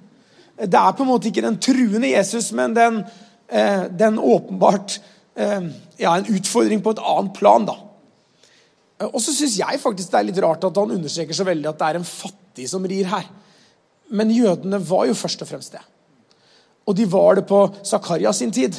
Det 0.60 0.80
er 0.80 0.96
på 0.98 1.06
en 1.06 1.12
måte 1.12 1.30
ikke 1.30 1.46
den 1.46 1.60
truende 1.64 2.10
Jesus, 2.10 2.50
men 2.58 2.74
den, 2.76 3.04
eh, 3.48 3.86
den 3.94 4.18
åpenbart 4.20 4.98
eh, 5.38 5.70
ja, 6.02 6.16
en 6.16 6.28
utfordring 6.34 6.82
på 6.84 6.96
et 6.98 7.04
annet 7.14 7.38
plan. 7.38 7.70
da. 7.70 7.78
Og 9.14 9.22
så 9.24 9.32
syns 9.32 9.60
jeg 9.62 9.80
faktisk 9.80 10.12
det 10.12 10.20
er 10.20 10.28
litt 10.28 10.42
rart 10.44 10.66
at 10.68 10.82
han 10.82 10.98
understreker 10.98 11.38
så 11.38 11.46
veldig 11.48 11.70
at 11.70 11.80
det 11.80 11.88
er 11.88 12.02
en 12.02 12.10
fattig 12.10 12.68
som 12.74 12.90
rir 12.90 13.08
her. 13.08 13.30
Men 14.10 14.34
jødene 14.34 14.80
var 14.90 15.08
jo 15.10 15.18
først 15.18 15.44
og 15.46 15.50
fremst 15.50 15.76
det. 15.76 15.84
Og 16.90 16.96
de 16.98 17.06
var 17.10 17.38
det 17.38 17.46
på 17.50 17.62
Zakaria 17.86 18.32
sin 18.34 18.52
tid. 18.52 18.76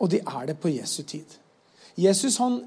Og 0.00 0.10
de 0.12 0.22
er 0.22 0.48
det 0.48 0.58
på 0.60 0.70
Jesu 0.72 1.02
tid. 1.02 1.26
Jesus 1.98 2.38
han 2.40 2.60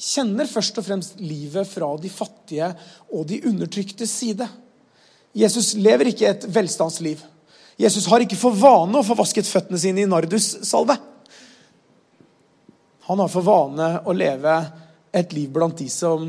kjenner 0.00 0.48
først 0.48 0.80
og 0.80 0.86
fremst 0.86 1.20
livet 1.20 1.68
fra 1.68 1.92
de 2.00 2.10
fattige 2.10 2.70
og 3.12 3.26
de 3.28 3.42
undertrykte 3.50 4.08
side. 4.08 4.48
Jesus 5.36 5.74
lever 5.78 6.10
ikke 6.10 6.30
et 6.30 6.46
velstandsliv. 6.50 7.20
Jesus 7.80 8.08
har 8.10 8.24
ikke 8.24 8.38
for 8.40 8.56
vane 8.56 8.98
å 8.98 9.06
få 9.06 9.16
vasket 9.18 9.48
føttene 9.48 9.78
sine 9.80 10.02
i 10.02 10.08
nardussalve. 10.08 10.96
Han 13.08 13.22
har 13.22 13.30
for 13.32 13.46
vane 13.46 13.92
å 14.06 14.14
leve 14.16 14.56
et 15.12 15.32
liv 15.36 15.50
blant 15.52 15.78
de 15.78 15.88
som 15.92 16.28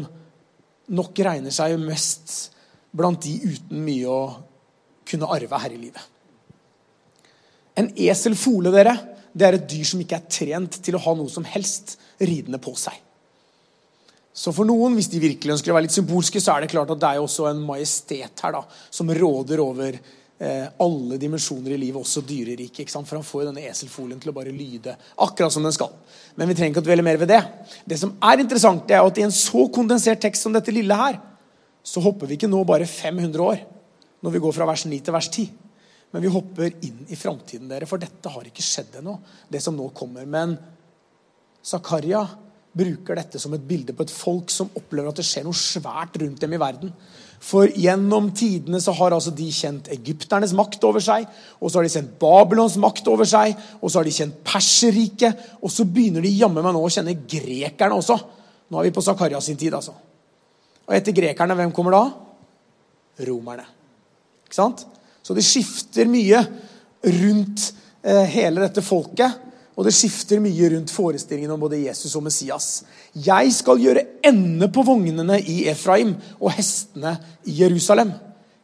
nok 0.92 1.20
regner 1.24 1.54
seg 1.56 1.78
mest 1.80 2.52
blant 2.92 3.22
de 3.24 3.38
uten 3.46 3.84
mye 3.86 4.08
å 4.12 4.22
kunne 5.12 5.30
arve 5.32 5.62
her 5.63 5.76
i 5.76 5.80
livet. 5.80 6.10
En 7.80 7.91
eselfole, 7.95 8.71
dere, 8.74 8.95
det 9.32 9.47
er 9.47 9.58
et 9.58 9.69
dyr 9.69 9.88
som 9.88 10.02
ikke 10.04 10.17
er 10.19 10.32
trent 10.32 10.82
til 10.84 10.97
å 10.97 11.04
ha 11.06 11.15
noe 11.15 11.32
som 11.32 11.45
helst 11.47 11.95
ridende 12.19 12.60
på 12.62 12.74
seg. 12.80 12.97
Så 14.32 14.54
for 14.56 14.67
noen, 14.67 14.95
hvis 14.95 15.10
de 15.12 15.19
virkelig 15.19 15.58
ønsker 15.58 15.74
å 15.74 15.76
være 15.76 15.89
litt 15.89 15.95
symbolske, 15.95 16.39
så 16.39 16.56
er 16.56 16.63
det 16.63 16.71
klart 16.71 16.91
at 16.93 17.00
det 17.02 17.08
er 17.10 17.19
jo 17.19 17.28
også 17.28 17.50
en 17.50 17.63
majestet 17.67 18.43
her 18.43 18.56
da, 18.56 18.62
som 18.93 19.12
råder 19.12 19.60
over 19.63 19.97
eh, 19.97 20.67
alle 20.84 21.19
dimensjoner 21.19 21.76
i 21.76 21.80
livet, 21.82 22.00
også 22.00 22.24
dyreriket. 22.28 22.93
For 22.95 23.19
han 23.19 23.28
får 23.28 23.43
jo 23.43 23.50
denne 23.50 23.65
eselfolien 23.67 24.21
til 24.24 24.32
å 24.32 24.36
bare 24.36 24.56
lyde 24.56 24.95
akkurat 25.19 25.52
som 25.52 25.67
den 25.67 25.76
skal. 25.76 25.91
Men 26.39 26.47
vi 26.47 26.56
trenger 26.56 26.76
ikke 26.76 26.86
å 26.86 26.88
dvele 26.88 27.06
mer 27.08 27.19
ved 27.19 27.34
det. 27.34 27.41
Det 27.84 28.00
som 28.00 28.15
er 28.32 28.43
interessant, 28.43 28.88
det 28.88 28.95
er 28.97 29.04
at 29.04 29.19
i 29.19 29.28
en 29.28 29.36
så 29.36 29.67
kondensert 29.74 30.24
tekst 30.24 30.47
som 30.47 30.56
dette 30.56 30.76
lille 30.76 30.95
her, 30.95 31.19
så 31.84 32.04
hopper 32.04 32.30
vi 32.30 32.39
ikke 32.39 32.52
nå 32.52 32.63
bare 32.67 32.88
500 32.88 33.43
år 33.43 33.63
når 34.22 34.36
vi 34.36 34.42
går 34.44 34.56
fra 34.56 34.68
vers 34.70 34.86
9 34.86 35.00
til 35.02 35.16
vers 35.16 35.30
10. 35.30 35.48
Men 36.12 36.24
vi 36.26 36.32
hopper 36.32 36.76
inn 36.84 37.06
i 37.08 37.18
framtiden, 37.18 37.70
dere, 37.72 37.88
for 37.88 38.02
dette 38.02 38.32
har 38.32 38.48
ikke 38.48 38.66
skjedd 38.66 39.00
ennå. 39.00 39.18
det 39.50 39.62
som 39.64 39.76
nå 39.76 39.90
kommer. 39.96 40.26
Men 40.26 40.58
Zakaria 41.64 42.26
bruker 42.72 43.18
dette 43.20 43.40
som 43.40 43.54
et 43.56 43.64
bilde 43.68 43.94
på 43.96 44.06
et 44.06 44.14
folk 44.14 44.52
som 44.52 44.70
opplever 44.80 45.12
at 45.12 45.20
det 45.20 45.28
skjer 45.28 45.44
noe 45.48 45.58
svært 45.58 46.16
rundt 46.22 46.40
dem 46.44 46.56
i 46.56 46.60
verden. 46.60 46.94
For 47.42 47.72
gjennom 47.74 48.30
tidene 48.38 48.80
så 48.84 48.94
har 49.00 49.16
altså 49.16 49.34
de 49.36 49.48
kjent 49.52 49.90
egypternes 49.92 50.54
makt 50.56 50.84
over 50.88 51.04
seg, 51.04 51.26
og 51.60 51.72
så 51.72 51.80
har 51.80 51.88
de 51.88 51.94
kjent 51.96 52.14
Babylons 52.22 52.78
makt 52.80 53.10
over 53.12 53.28
seg, 53.28 53.58
og 53.82 53.90
så 53.90 54.00
har 54.00 54.08
de 54.08 54.14
kjent 54.16 54.40
Perserriket, 54.46 55.50
og 55.60 55.74
så 55.74 55.88
begynner 55.90 56.24
de 56.24 56.36
jammen 56.36 56.64
meg 56.64 56.76
nå 56.76 56.86
å 56.86 56.94
kjenne 56.94 57.18
grekerne 57.18 57.98
også. 57.98 58.20
Nå 58.72 58.80
er 58.80 58.88
vi 58.88 58.96
på 58.96 59.04
Zakaria 59.04 59.42
sin 59.44 59.60
tid, 59.60 59.74
altså. 59.76 59.96
Og 60.86 60.96
etter 60.96 61.16
grekerne, 61.16 61.58
hvem 61.58 61.74
kommer 61.76 61.98
da? 61.98 62.04
Romerne. 63.28 63.81
Ikke 64.52 64.60
sant? 64.60 64.82
Så 65.24 65.32
det 65.38 65.46
skifter 65.48 66.10
mye 66.12 66.42
rundt 67.22 67.70
eh, 68.04 68.26
hele 68.34 68.66
dette 68.66 68.84
folket. 68.84 69.38
Og 69.80 69.86
det 69.88 69.94
skifter 69.96 70.42
mye 70.44 70.74
rundt 70.74 70.92
forestillingen 70.92 71.54
om 71.54 71.62
både 71.62 71.80
Jesus 71.86 72.18
og 72.20 72.26
Messias. 72.26 72.66
Jeg 73.16 73.54
skal 73.56 73.80
gjøre 73.80 74.04
ende 74.28 74.68
på 74.68 74.84
vognene 74.84 75.38
i 75.40 75.62
Efraim 75.72 76.12
og 76.36 76.52
hestene 76.58 77.16
i 77.48 77.62
Jerusalem. 77.62 78.12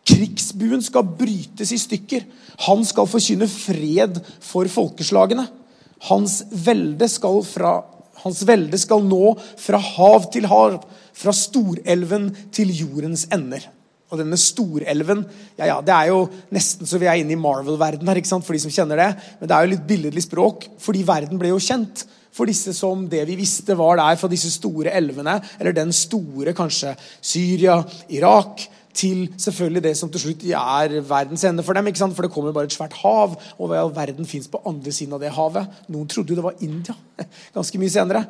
Krigsbuen 0.08 0.84
skal 0.84 1.08
brytes 1.08 1.72
i 1.72 1.80
stykker. 1.80 2.28
Han 2.68 2.84
skal 2.88 3.08
forkynne 3.08 3.48
fred 3.48 4.20
for 4.44 4.68
folkeslagene. 4.72 5.48
Hans 6.12 6.42
velde 6.52 7.08
skal, 7.10 7.40
fra, 7.48 7.78
hans 8.26 8.44
velde 8.48 8.78
skal 8.84 9.08
nå 9.08 9.38
fra 9.40 9.80
hav 9.96 10.28
til 10.36 10.52
hav, 10.52 10.82
fra 11.16 11.34
storelven 11.34 12.34
til 12.52 12.76
jordens 12.76 13.30
ender. 13.32 13.72
Og 14.08 14.22
denne 14.22 14.38
storelven 14.40 15.26
ja, 15.58 15.68
ja, 15.68 15.78
Det 15.84 15.94
er 15.94 16.12
jo 16.14 16.22
nesten 16.56 16.88
så 16.88 17.00
vi 17.02 17.10
er 17.12 17.20
inne 17.20 17.36
i 17.36 17.40
Marvel-verden 17.40 18.08
her, 18.08 18.20
ikke 18.22 18.32
sant, 18.32 18.46
for 18.48 18.56
de 18.56 18.62
som 18.64 18.72
kjenner 18.72 19.02
det. 19.02 19.10
Men 19.40 19.50
det 19.50 19.58
er 19.58 19.66
jo 19.66 19.74
litt 19.74 19.90
billedlig 19.90 20.24
språk, 20.24 20.70
fordi 20.80 21.04
verden 21.08 21.42
ble 21.42 21.52
jo 21.52 21.60
kjent 21.64 22.06
for 22.38 22.50
disse 22.50 22.74
som 22.78 23.08
det 23.10 23.24
vi 23.28 23.38
visste 23.40 23.76
var 23.78 23.98
der 24.00 24.18
fra 24.20 24.30
disse 24.32 24.52
store 24.54 24.94
elvene. 24.96 25.40
Eller 25.60 25.76
den 25.76 25.94
store, 25.96 26.54
kanskje 26.56 26.94
Syria, 27.20 27.80
Irak, 28.14 28.68
til 28.98 29.28
selvfølgelig 29.38 29.84
det 29.86 29.94
som 30.00 30.10
til 30.12 30.24
slutt 30.24 30.44
er 30.50 30.96
verdens 31.06 31.44
ende 31.46 31.64
for 31.66 31.78
dem. 31.78 31.90
For 31.94 32.26
det 32.26 32.32
kommer 32.34 32.56
bare 32.56 32.70
et 32.70 32.76
svært 32.76 32.98
hav, 33.04 33.36
og 33.58 33.74
verden 33.96 34.26
fins 34.26 34.50
på 34.50 34.62
andre 34.66 34.92
siden 34.92 35.14
av 35.14 35.22
det 35.22 35.34
havet? 35.36 35.84
Noen 35.94 36.10
trodde 36.10 36.34
jo 36.34 36.40
det 36.40 36.46
var 36.46 36.64
India 36.66 36.96
ganske 37.58 37.82
mye 37.82 37.94
senere. 37.94 38.24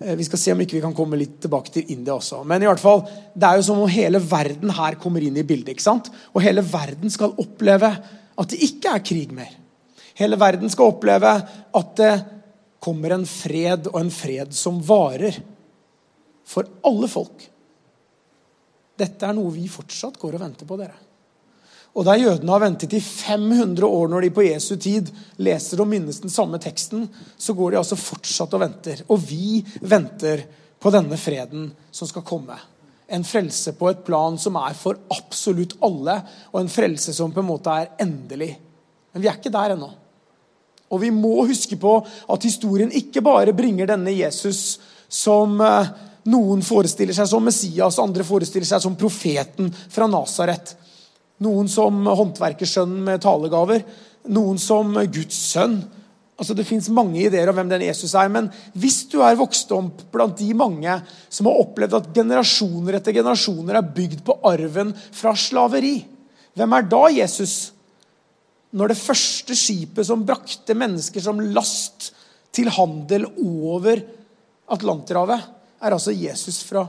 Eh, 0.00 0.16
vi 0.18 0.26
skal 0.28 0.42
se 0.42 0.54
om 0.54 0.60
ikke 0.60 0.78
vi 0.78 0.84
kan 0.84 0.96
komme 0.96 1.18
litt 1.20 1.38
tilbake 1.44 1.72
til 1.74 1.92
India 1.94 2.16
også. 2.16 2.42
Men 2.44 2.62
i 2.62 2.68
hvert 2.68 2.82
fall, 2.82 3.04
det 3.34 3.48
er 3.48 3.60
jo 3.60 3.66
som 3.70 3.80
om 3.80 3.92
hele 3.92 4.20
verden 4.22 4.72
her 4.76 4.98
kommer 5.00 5.24
inn 5.24 5.38
i 5.40 5.46
bildet. 5.46 5.74
ikke 5.74 5.88
sant? 5.88 6.12
Og 6.34 6.44
hele 6.44 6.64
verden 6.64 7.12
skal 7.12 7.36
oppleve 7.40 7.94
at 8.40 8.52
det 8.52 8.60
ikke 8.64 8.94
er 8.96 9.04
krig 9.04 9.32
mer. 9.36 9.56
Hele 10.20 10.36
verden 10.40 10.72
skal 10.72 10.92
oppleve 10.92 11.32
at 11.80 11.96
det 11.96 12.12
kommer 12.80 13.12
en 13.12 13.26
fred, 13.28 13.88
og 13.92 14.00
en 14.00 14.12
fred 14.12 14.52
som 14.56 14.80
varer. 14.84 15.36
For 16.48 16.68
alle 16.86 17.08
folk. 17.08 17.49
Dette 19.00 19.26
er 19.26 19.36
noe 19.36 19.52
vi 19.54 19.64
fortsatt 19.70 20.18
går 20.20 20.36
og 20.36 20.44
venter 20.44 20.68
på, 20.68 20.76
dere. 20.80 20.98
Og 21.90 22.06
der 22.06 22.20
jødene 22.22 22.52
har 22.54 22.62
ventet 22.62 22.92
i 22.94 23.00
500 23.02 23.82
år 23.86 24.10
når 24.12 24.26
de 24.26 24.32
på 24.34 24.44
Jesu 24.46 24.74
tid 24.78 25.08
leser 25.42 25.80
og 25.82 25.88
minnes 25.90 26.20
den 26.22 26.30
samme 26.30 26.60
teksten, 26.62 27.08
så 27.34 27.54
går 27.58 27.72
de 27.72 27.80
altså 27.80 27.98
fortsatt 27.98 28.52
og 28.54 28.62
venter. 28.62 29.02
Og 29.10 29.18
vi 29.24 29.58
venter 29.82 30.44
på 30.80 30.92
denne 30.94 31.18
freden 31.20 31.70
som 31.90 32.08
skal 32.08 32.24
komme. 32.26 32.58
En 33.10 33.26
frelse 33.26 33.74
på 33.74 33.88
et 33.90 34.04
plan 34.06 34.38
som 34.38 34.54
er 34.60 34.76
for 34.78 35.00
absolutt 35.10 35.74
alle, 35.82 36.20
og 36.52 36.60
en 36.60 36.70
frelse 36.70 37.14
som 37.16 37.34
på 37.34 37.42
en 37.42 37.50
måte 37.50 37.74
er 37.74 37.90
endelig. 38.06 38.52
Men 39.10 39.24
vi 39.24 39.30
er 39.32 39.40
ikke 39.40 39.52
der 39.52 39.74
ennå. 39.74 39.90
Og 40.90 41.02
vi 41.02 41.10
må 41.14 41.42
huske 41.46 41.78
på 41.78 41.96
at 42.02 42.46
historien 42.46 42.90
ikke 42.94 43.22
bare 43.22 43.54
bringer 43.54 43.90
denne 43.90 44.14
Jesus 44.14 44.78
som 45.10 45.58
eh, 45.62 45.90
noen 46.30 46.62
forestiller 46.64 47.16
seg 47.16 47.28
som 47.30 47.44
Messias, 47.44 47.98
andre 48.02 48.24
forestiller 48.26 48.68
seg 48.68 48.82
som 48.84 48.96
profeten 48.98 49.70
fra 49.90 50.08
Nasaret. 50.10 50.74
Noen 51.40 51.70
som 51.72 52.04
håndverkersønnen 52.04 53.00
med 53.06 53.22
talegaver. 53.24 53.84
Noen 54.30 54.60
som 54.60 54.92
Guds 55.12 55.38
sønn. 55.54 55.78
Altså, 56.40 56.54
det 56.56 56.64
fins 56.68 56.88
mange 56.92 57.20
ideer 57.20 57.50
om 57.50 57.56
hvem 57.56 57.68
den 57.72 57.84
Jesus 57.84 58.14
er. 58.16 58.30
Men 58.32 58.48
hvis 58.78 59.02
du 59.12 59.18
er 59.24 59.38
vokst 59.40 59.72
opp 59.76 60.06
blant 60.12 60.38
de 60.40 60.52
mange 60.56 60.94
som 61.28 61.48
har 61.48 61.60
opplevd 61.64 61.98
at 61.98 62.08
generasjoner 62.16 62.96
etter 62.96 63.16
generasjoner 63.16 63.80
er 63.80 63.92
bygd 63.96 64.24
på 64.24 64.38
arven 64.48 64.94
fra 64.96 65.34
slaveri, 65.36 65.98
hvem 66.56 66.76
er 66.76 66.88
da 66.88 67.02
Jesus? 67.12 67.54
Når 68.76 68.92
det 68.92 69.00
første 69.00 69.56
skipet 69.58 70.06
som 70.06 70.24
brakte 70.26 70.76
mennesker 70.78 71.24
som 71.24 71.40
last 71.52 72.10
til 72.54 72.70
handel 72.72 73.26
over 73.40 74.00
Atlanterhavet, 74.70 75.59
er 75.80 75.96
altså 75.96 76.12
Jesus 76.12 76.62
fra 76.66 76.86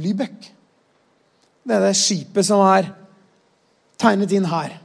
Lübeck. 0.00 0.50
Det 1.64 1.76
er 1.76 1.84
det 1.84 1.96
skipet 1.98 2.46
som 2.46 2.62
er 2.64 2.88
tegnet 4.00 4.32
inn 4.32 4.48
her. 4.48 4.78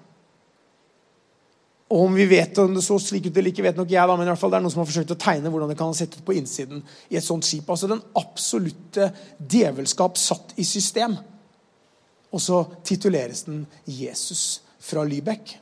Og 1.93 2.07
om 2.07 2.15
vi 2.17 2.25
vet 2.27 2.57
om 2.59 2.73
det 2.73 2.81
så 2.83 2.97
slik 2.99 3.29
ut 3.29 3.37
eller 3.37 3.53
ikke, 3.53 3.63
vet 3.63 3.77
nok 3.77 3.91
jeg, 3.93 4.09
da, 4.09 4.15
men 4.17 4.25
i 4.25 4.31
hvert 4.31 4.41
fall 4.41 4.51
det 4.51 4.57
er 4.57 4.65
noen 4.65 4.73
som 4.73 4.81
har 4.81 4.89
forsøkt 4.89 5.13
å 5.13 5.19
tegne 5.21 5.51
hvordan 5.53 5.69
det 5.71 5.77
kan 5.79 5.91
ha 5.91 5.97
sett 5.97 6.17
ut 6.17 6.25
på 6.25 6.35
innsiden 6.35 6.81
i 7.13 7.19
et 7.19 7.25
sånt 7.25 7.45
skip. 7.45 7.69
Altså 7.69 7.89
Den 7.91 8.01
absolutte 8.17 9.11
djevelskap 9.37 10.17
satt 10.19 10.55
i 10.59 10.65
system. 10.67 11.15
Og 12.33 12.41
så 12.41 12.65
tituleres 12.83 13.45
den 13.47 13.65
'Jesus 13.85 14.61
fra 14.79 15.05
Lübeck'. 15.05 15.55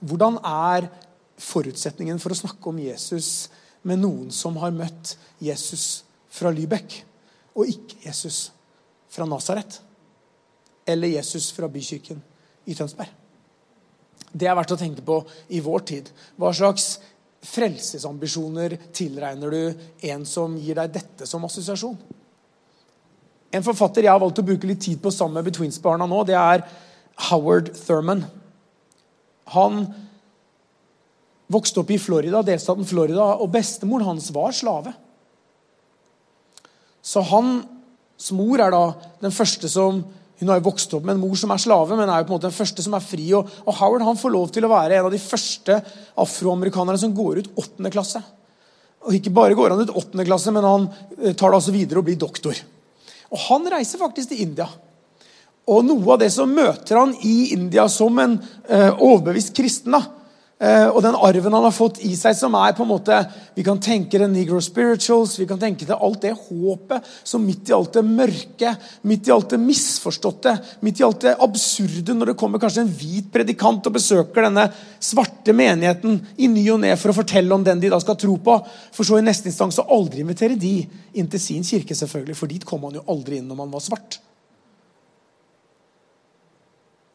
Hvordan 0.00 0.38
er 0.44 0.90
forutsetningen 1.38 2.18
for 2.18 2.34
å 2.34 2.38
snakke 2.38 2.68
om 2.68 2.78
Jesus 2.78 3.48
med 3.88 4.02
noen 4.02 4.32
som 4.34 4.56
har 4.60 4.74
møtt 4.74 5.16
Jesus 5.42 6.04
fra 6.32 6.52
Lybekk, 6.54 7.00
og 7.58 7.70
ikke 7.70 8.02
Jesus 8.04 8.48
fra 9.10 9.26
Nasaret. 9.28 9.80
Eller 10.88 11.16
Jesus 11.16 11.50
fra 11.52 11.68
bykirken 11.68 12.20
i 12.68 12.76
Tønsberg. 12.76 13.10
Det 14.28 14.48
er 14.48 14.56
verdt 14.56 14.74
å 14.74 14.80
tenke 14.80 15.04
på 15.04 15.22
i 15.56 15.60
vår 15.64 15.84
tid. 15.88 16.10
Hva 16.36 16.52
slags 16.56 16.98
frelsesambisjoner 17.48 18.76
tilregner 18.94 19.52
du 19.52 20.08
en 20.10 20.24
som 20.28 20.56
gir 20.58 20.76
deg 20.78 20.94
dette 20.96 21.28
som 21.28 21.44
assosiasjon? 21.48 21.96
En 23.54 23.64
forfatter 23.64 24.04
jeg 24.04 24.12
har 24.12 24.20
valgt 24.20 24.42
å 24.42 24.44
bruke 24.44 24.68
litt 24.68 24.82
tid 24.84 25.00
på 25.00 25.12
sammen 25.14 25.38
med 25.38 25.48
Betweens-barna 25.48 26.08
nå, 26.08 26.20
det 26.28 26.36
er 26.36 26.66
Howard 27.30 27.70
Thurman. 27.72 28.26
Han 29.54 29.86
vokste 31.52 31.82
opp 31.82 31.90
i 31.92 32.00
Florida, 32.00 32.42
delstaten 32.44 32.86
Florida, 32.88 33.24
og 33.40 33.50
bestemoren 33.52 34.12
hans 34.12 34.30
var 34.34 34.54
slave. 34.56 34.92
Så 37.02 37.22
hans 37.24 38.30
mor 38.36 38.60
er 38.60 38.74
da 38.74 38.84
den 39.24 39.34
første 39.34 39.70
som 39.72 40.04
Hun 40.38 40.52
har 40.52 40.60
jo 40.60 40.68
vokst 40.68 40.92
opp 40.94 41.02
med 41.02 41.16
en 41.16 41.22
mor 41.24 41.34
som 41.34 41.50
er 41.50 41.58
slave, 41.58 41.96
men 41.98 42.06
er 42.06 42.20
jo 42.20 42.28
på 42.28 42.30
en 42.30 42.36
måte 42.36 42.46
den 42.46 42.54
første 42.54 42.82
som 42.84 42.92
er 42.94 43.02
fri. 43.02 43.24
Og, 43.34 43.48
og 43.66 43.74
Howard 43.74 44.04
han 44.06 44.20
får 44.20 44.30
lov 44.30 44.52
til 44.54 44.62
å 44.62 44.70
være 44.70 44.94
en 44.94 45.08
av 45.08 45.10
de 45.10 45.18
første 45.18 45.80
afroamerikanerne 46.14 47.00
som 47.02 47.10
går 47.16 47.40
ut 47.40 47.48
åttende 47.58 47.90
klasse. 47.90 48.22
Og 49.02 49.16
ikke 49.18 49.32
bare 49.34 49.56
går 49.58 49.74
han 49.74 49.82
ut 49.82 49.90
åttende 49.98 50.28
klasse, 50.28 50.54
men 50.54 50.62
han 50.62 50.86
eh, 51.16 51.34
tar 51.34 51.50
det 51.50 51.58
altså 51.58 51.74
videre 51.74 51.98
og 51.98 52.06
blir 52.06 52.20
doktor. 52.22 52.54
Og 53.34 53.42
Han 53.48 53.66
reiser 53.74 53.98
faktisk 53.98 54.30
til 54.30 54.44
India. 54.46 54.68
Og 55.74 55.82
noe 55.84 56.14
av 56.14 56.22
det 56.22 56.30
som 56.30 56.54
møter 56.54 57.00
han 57.00 57.16
i 57.26 57.50
India 57.56 57.88
som 57.90 58.22
en 58.22 58.38
eh, 58.70 58.94
overbevist 58.94 59.50
kristen, 59.58 59.98
da, 59.98 60.04
og 60.58 60.96
den 61.04 61.14
arven 61.14 61.54
han 61.54 61.62
har 61.68 61.74
fått 61.74 62.00
i 62.02 62.16
seg, 62.18 62.34
som 62.34 62.56
er 62.58 62.72
på 62.74 62.82
en 62.82 62.90
måte 62.90 63.14
Vi 63.54 63.62
kan 63.62 63.78
tenke 63.78 64.18
det 64.18 64.26
negro 64.32 64.58
spirituals, 64.62 65.36
vi 65.38 65.46
kan 65.46 65.60
tenke 65.60 65.86
det 65.86 65.94
alt 65.94 66.24
det 66.24 66.32
håpet 66.34 67.06
som 67.22 67.44
midt 67.46 67.70
i 67.70 67.76
alt 67.76 67.94
det 67.94 68.02
mørke, 68.02 68.72
midt 69.06 69.30
i 69.30 69.34
alt 69.34 69.54
det 69.54 69.60
misforståtte, 69.62 70.56
midt 70.82 70.98
i 70.98 71.06
alt 71.06 71.22
det 71.28 71.36
absurde, 71.46 72.14
når 72.14 72.32
det 72.32 72.36
kommer 72.42 72.62
kanskje 72.62 72.82
en 72.82 72.90
hvit 72.90 73.30
predikant 73.34 73.86
og 73.86 73.94
besøker 73.94 74.48
denne 74.48 74.66
svarte 74.98 75.54
menigheten 75.54 76.18
i 76.36 76.50
ny 76.50 76.64
og 76.74 76.82
ne 76.82 76.94
for 76.98 77.12
å 77.12 77.18
fortelle 77.20 77.54
om 77.54 77.66
den 77.66 77.82
de 77.82 77.92
da 77.92 78.02
skal 78.02 78.18
tro 78.18 78.34
på, 78.42 78.58
for 78.94 79.06
så 79.06 79.18
i 79.18 79.26
neste 79.26 79.50
instans 79.50 79.78
å 79.78 79.88
aldri 79.94 80.24
invitere 80.26 80.58
de 80.58 80.80
inn 81.18 81.30
til 81.30 81.42
sin 81.42 81.66
kirke, 81.66 81.94
selvfølgelig, 81.94 82.38
for 82.38 82.50
dit 82.50 82.66
kom 82.66 82.86
han 82.88 82.98
jo 82.98 83.06
aldri 83.14 83.38
inn 83.38 83.46
når 83.50 83.62
man 83.62 83.74
var 83.78 83.84
svart. 83.84 84.18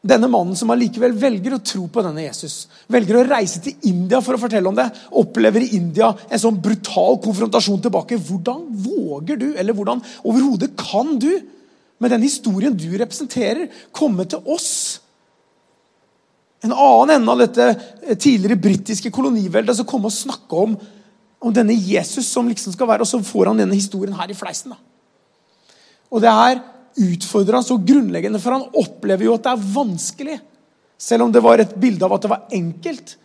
Denne 0.04 0.28
mannen 0.28 0.56
som 0.58 0.68
allikevel 0.68 1.14
velger 1.16 1.54
å 1.56 1.62
tro 1.64 1.86
på 1.88 2.02
denne 2.04 2.26
Jesus, 2.26 2.66
velger 2.92 3.22
å 3.22 3.24
reise 3.24 3.62
til 3.64 3.86
India 3.88 4.18
for 4.20 4.36
å 4.36 4.40
fortelle 4.42 4.68
om 4.68 4.76
det, 4.76 4.84
opplever 5.16 5.64
i 5.64 5.78
India 5.78 6.10
en 6.28 6.42
sånn 6.42 6.58
brutal 6.60 7.16
konfrontasjon 7.24 7.80
tilbake. 7.86 8.18
Hvordan 8.20 8.66
våger 8.84 9.40
du, 9.40 9.46
eller 9.56 9.76
hvordan 9.76 10.02
overhodet 10.20 10.74
kan 10.76 11.14
du, 11.16 11.30
med 12.02 12.12
den 12.12 12.26
historien 12.26 12.76
du 12.76 12.90
representerer, 13.00 13.70
komme 13.96 14.28
til 14.28 14.44
oss? 14.44 14.74
En 16.64 16.76
annen 16.76 17.16
ende 17.16 17.32
av 17.32 17.40
dette 17.40 18.16
tidligere 18.20 18.60
britiske 18.60 19.12
koloniveldet 19.12 19.80
som 19.80 19.88
kommer 19.88 20.12
og 20.12 20.18
snakke 20.18 20.60
om, 20.66 20.76
om 21.44 21.56
denne 21.56 21.76
Jesus 21.76 22.28
som 22.28 22.48
liksom 22.48 22.76
skal 22.76 22.92
være, 22.92 23.04
og 23.04 23.08
så 23.08 23.24
får 23.24 23.54
han 23.54 23.64
denne 23.64 23.76
historien 23.76 24.16
her 24.20 24.28
i 24.28 24.36
fleisen. 24.36 24.76
Da. 24.76 25.72
Og 26.12 26.20
det 26.20 26.28
er 26.28 26.60
utfordra 27.00 27.62
så 27.64 27.76
grunnleggende, 27.82 28.40
for 28.42 28.56
han 28.56 28.66
opplever 28.80 29.26
jo 29.26 29.34
at 29.36 29.46
det 29.46 29.52
er 29.54 29.68
vanskelig. 29.74 30.38
Selv 31.00 31.26
om 31.26 31.32
det 31.34 31.42
var 31.42 31.60
et 31.60 31.74
bilde 31.80 32.06
av 32.06 32.14
at 32.16 32.24
det 32.24 32.32
var 32.32 32.48
enkelt 32.54 33.16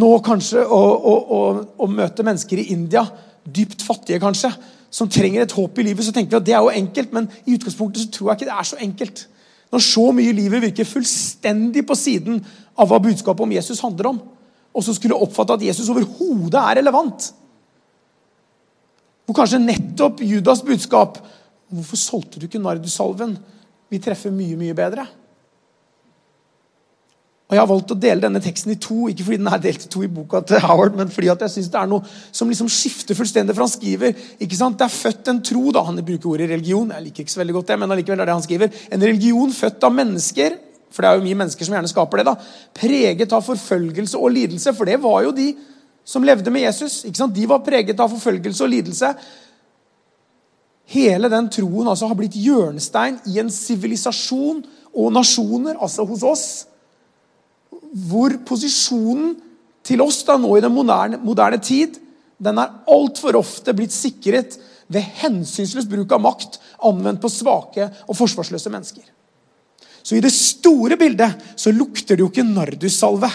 nå 0.00 0.12
kanskje 0.24 0.62
å, 0.64 0.78
å, 0.80 1.14
å, 1.36 1.40
å 1.84 1.88
møte 1.90 2.24
mennesker 2.24 2.62
i 2.62 2.70
India, 2.72 3.04
dypt 3.44 3.82
fattige 3.84 4.22
kanskje, 4.22 4.48
som 4.92 5.08
trenger 5.08 5.44
et 5.44 5.54
håp 5.56 5.78
i 5.80 5.84
livet, 5.86 6.04
så 6.04 6.12
tenker 6.14 6.34
vi 6.34 6.40
at 6.40 6.46
det 6.46 6.54
er 6.56 6.64
jo 6.64 6.72
enkelt, 6.72 7.12
men 7.16 7.28
i 7.44 7.56
utgangspunktet 7.56 8.04
så 8.04 8.12
tror 8.12 8.30
jeg 8.30 8.40
ikke 8.40 8.48
det 8.48 8.56
er 8.56 8.68
så 8.68 8.80
enkelt. 8.86 9.22
Når 9.72 9.84
så 9.84 10.04
mye 10.12 10.32
i 10.32 10.36
livet 10.36 10.64
virker 10.66 10.88
fullstendig 10.88 11.84
på 11.88 11.96
siden 11.96 12.40
av 12.76 12.88
hva 12.90 13.00
budskapet 13.04 13.44
om 13.44 13.54
Jesus 13.54 13.80
handler 13.84 14.10
om, 14.12 14.18
og 14.72 14.84
så 14.84 14.94
skulle 14.96 15.16
oppfatte 15.20 15.56
at 15.56 15.64
Jesus 15.64 15.90
overhodet 15.92 16.60
er 16.60 16.78
relevant. 16.80 17.28
Hvor 19.24 19.36
kanskje 19.36 19.60
nettopp 19.62 20.20
Judas' 20.24 20.64
budskap 20.64 21.20
Hvorfor 21.72 22.00
solgte 22.00 22.40
du 22.40 22.46
ikke 22.48 22.60
nardusalven? 22.62 23.34
Vi 23.92 24.00
treffer 24.02 24.32
mye, 24.34 24.56
mye 24.60 24.76
bedre. 24.76 25.06
Og 27.48 27.56
Jeg 27.56 27.60
har 27.60 27.68
valgt 27.68 27.92
å 27.92 28.00
dele 28.00 28.24
denne 28.24 28.40
teksten 28.40 28.72
i 28.72 28.78
to, 28.80 29.10
ikke 29.10 29.26
fordi 29.26 29.38
den 29.42 29.50
er 29.52 29.60
delt 29.60 29.82
i 29.84 29.88
to 29.92 30.00
i 30.04 30.08
boka 30.08 30.40
til 30.48 30.62
Howard, 30.64 30.94
men 30.96 31.10
fordi 31.12 31.28
jeg 31.28 31.52
synes 31.52 31.68
det 31.72 31.80
er 31.82 31.90
noe 31.90 32.06
som 32.32 32.48
liksom 32.48 32.70
skifter 32.72 33.16
fullstendig. 33.18 33.52
For 33.52 33.66
han 33.66 33.72
skriver 33.72 34.14
ikke 34.40 34.56
sant? 34.56 34.78
Det 34.80 34.86
er 34.86 34.94
født 34.94 35.28
en 35.28 35.42
tro 35.44 35.72
da, 35.76 35.82
Han 35.84 36.00
bruker 36.00 36.30
ordet 36.32 36.48
religion. 36.48 36.94
Jeg 36.96 37.04
liker 37.08 37.26
ikke 37.26 37.34
så 37.34 37.42
veldig 37.42 37.56
godt 37.58 37.72
det, 37.72 37.78
men 37.82 37.92
allikevel 37.92 38.24
er 38.24 38.30
det 38.30 38.36
han 38.38 38.46
skriver. 38.46 38.78
En 38.88 39.04
religion 39.04 39.52
født 39.52 39.84
av 39.84 39.92
mennesker 39.98 40.56
for 40.92 41.04
det 41.04 41.10
er 41.10 41.18
jo 41.18 41.24
mye 41.24 41.38
mennesker 41.40 41.66
som 41.66 41.76
gjerne 41.76 41.90
skaper 41.90 42.20
det. 42.20 42.26
da, 42.28 42.34
Preget 42.76 43.32
av 43.32 43.44
forfølgelse 43.46 44.20
og 44.20 44.34
lidelse. 44.34 44.74
For 44.76 44.88
det 44.88 44.98
var 45.02 45.22
jo 45.26 45.34
de 45.36 45.48
som 46.04 46.24
levde 46.26 46.52
med 46.52 46.66
Jesus. 46.66 47.02
ikke 47.08 47.20
sant? 47.22 47.34
De 47.34 47.46
var 47.48 47.62
preget 47.64 48.00
av 48.00 48.12
forfølgelse 48.12 48.64
og 48.64 48.72
lidelse. 48.72 49.12
Hele 50.92 51.30
den 51.32 51.48
troen 51.52 51.88
altså 51.88 52.08
har 52.10 52.18
blitt 52.18 52.36
hjørnestein 52.36 53.20
i 53.30 53.38
en 53.40 53.50
sivilisasjon 53.52 54.60
og 54.92 55.14
nasjoner, 55.14 55.78
altså 55.80 56.04
hos 56.08 56.24
oss, 56.26 56.46
hvor 58.08 58.34
posisjonen 58.48 59.34
til 59.84 60.02
oss 60.04 60.20
da 60.28 60.36
nå 60.40 60.52
i 60.56 60.64
den 60.64 60.74
moderne, 60.74 61.20
moderne 61.22 61.58
tid 61.62 61.98
den 62.42 62.58
er 62.58 62.76
altfor 62.90 63.38
ofte 63.38 63.74
blitt 63.76 63.94
sikret 63.94 64.58
ved 64.92 65.06
hensynsløs 65.22 65.86
bruk 65.88 66.12
av 66.12 66.22
makt 66.24 66.58
anvendt 66.84 67.22
på 67.22 67.30
svake 67.30 67.86
og 68.06 68.16
forsvarsløse 68.18 68.72
mennesker. 68.72 69.04
Så 70.02 70.18
i 70.18 70.22
det 70.22 70.32
store 70.34 70.98
bildet 70.98 71.54
så 71.56 71.72
lukter 71.74 72.18
det 72.18 72.24
jo 72.24 72.30
ikke 72.32 72.46
nardussalve. 72.46 73.30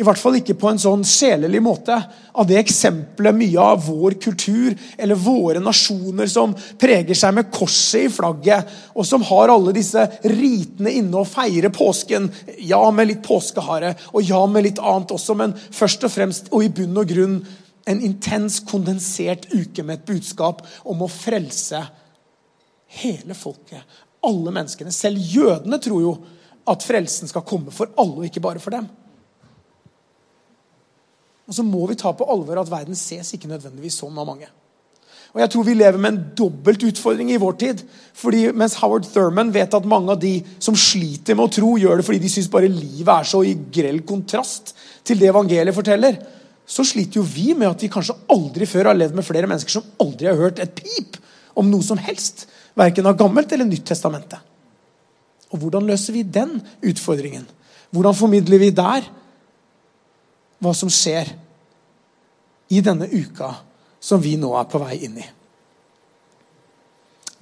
I 0.00 0.04
hvert 0.06 0.16
fall 0.16 0.38
ikke 0.38 0.56
på 0.56 0.70
en 0.70 0.80
sånn 0.80 1.02
sjelelig 1.04 1.60
måte 1.60 1.94
av 2.32 2.46
det 2.48 2.56
eksempelet 2.62 3.36
mye 3.36 3.60
av 3.60 3.82
vår 3.84 4.16
kultur 4.24 4.72
eller 4.96 5.18
våre 5.20 5.60
nasjoner 5.60 6.30
som 6.32 6.54
preger 6.80 7.18
seg 7.18 7.34
med 7.36 7.50
korset 7.52 8.06
i 8.06 8.12
flagget, 8.12 8.70
og 8.96 9.04
som 9.04 9.24
har 9.28 9.52
alle 9.52 9.74
disse 9.76 10.06
ritene 10.24 10.94
inne 10.96 11.20
og 11.20 11.28
feirer 11.28 11.74
påsken. 11.76 12.30
Ja, 12.64 12.80
med 12.90 13.10
litt 13.10 13.20
påskehare, 13.26 13.92
og 14.16 14.24
ja, 14.24 14.40
med 14.48 14.64
litt 14.70 14.80
annet 14.80 15.12
også, 15.12 15.36
men 15.36 15.52
først 15.60 16.08
og 16.08 16.14
fremst 16.14 16.48
og 16.50 16.64
i 16.64 16.72
bunn 16.72 16.96
og 16.96 17.12
grunn 17.12 17.36
en 17.84 18.00
intens, 18.00 18.62
kondensert 18.64 19.48
uke 19.52 19.84
med 19.84 20.00
et 20.00 20.08
budskap 20.08 20.64
om 20.88 21.04
å 21.04 21.10
frelse 21.10 21.82
hele 23.02 23.36
folket. 23.36 23.84
Alle 24.24 24.54
menneskene. 24.54 24.94
Selv 24.94 25.20
jødene 25.20 25.80
tror 25.82 26.00
jo 26.00 26.16
at 26.70 26.84
frelsen 26.86 27.28
skal 27.28 27.44
komme 27.44 27.74
for 27.74 27.92
alle, 27.98 28.22
og 28.22 28.28
ikke 28.30 28.44
bare 28.44 28.62
for 28.62 28.72
dem. 28.72 28.88
Og 31.52 31.56
så 31.58 31.64
må 31.68 31.84
vi 31.84 31.98
ta 32.00 32.08
på 32.16 32.24
alvor 32.32 32.62
at 32.62 32.70
verden 32.72 32.96
ses 32.96 33.34
ikke 33.36 33.50
nødvendigvis 33.50 33.98
sånn 34.00 34.16
av 34.16 34.24
mange. 34.24 34.46
Og 35.32 35.40
jeg 35.42 35.52
tror 35.52 35.66
vi 35.66 35.74
lever 35.76 36.00
med 36.00 36.10
en 36.14 36.22
dobbelt 36.36 36.84
utfordring 36.88 37.28
i 37.32 37.40
vår 37.40 37.58
tid. 37.60 37.82
Fordi 38.16 38.46
Mens 38.56 38.78
Howard 38.80 39.04
Thurman 39.12 39.52
vet 39.52 39.76
at 39.76 39.88
mange 39.88 40.14
av 40.14 40.20
de 40.22 40.38
som 40.56 40.76
sliter 40.76 41.36
med 41.36 41.44
å 41.44 41.52
tro, 41.52 41.74
gjør 41.76 42.00
det 42.00 42.06
fordi 42.08 42.22
de 42.24 42.30
syns 42.32 42.48
bare 42.52 42.72
livet 42.72 43.12
er 43.12 43.28
så 43.28 43.42
i 43.44 43.52
grell 43.52 44.00
kontrast 44.08 44.72
til 45.04 45.20
det 45.20 45.28
evangeliet 45.28 45.76
forteller, 45.76 46.16
så 46.64 46.88
sliter 46.88 47.20
jo 47.20 47.26
vi 47.28 47.50
med 47.52 47.68
at 47.68 47.84
vi 47.84 47.92
kanskje 47.92 48.16
aldri 48.32 48.68
før 48.70 48.88
har 48.88 48.96
levd 48.96 49.18
med 49.18 49.28
flere 49.28 49.48
mennesker 49.50 49.76
som 49.76 49.92
aldri 50.00 50.30
har 50.30 50.40
hørt 50.40 50.60
et 50.62 50.72
pip 50.78 51.20
om 51.58 51.68
noe 51.68 51.84
som 51.84 52.00
helst. 52.00 52.46
Verken 52.80 53.12
av 53.12 53.18
Gammelt 53.20 53.52
eller 53.52 53.68
Nytt 53.68 53.84
testamentet. 53.92 54.40
Og 55.52 55.60
hvordan 55.60 55.84
løser 55.84 56.16
vi 56.16 56.24
den 56.24 56.62
utfordringen? 56.80 57.44
Hvordan 57.92 58.16
formidler 58.16 58.62
vi 58.62 58.72
der 58.72 59.04
hva 60.62 60.72
som 60.76 60.88
skjer 60.92 61.28
i 62.72 62.80
denne 62.80 63.08
uka 63.10 63.52
som 64.00 64.20
vi 64.22 64.36
nå 64.40 64.50
er 64.56 64.68
på 64.70 64.80
vei 64.80 64.96
inn 65.04 65.18
i. 65.20 65.24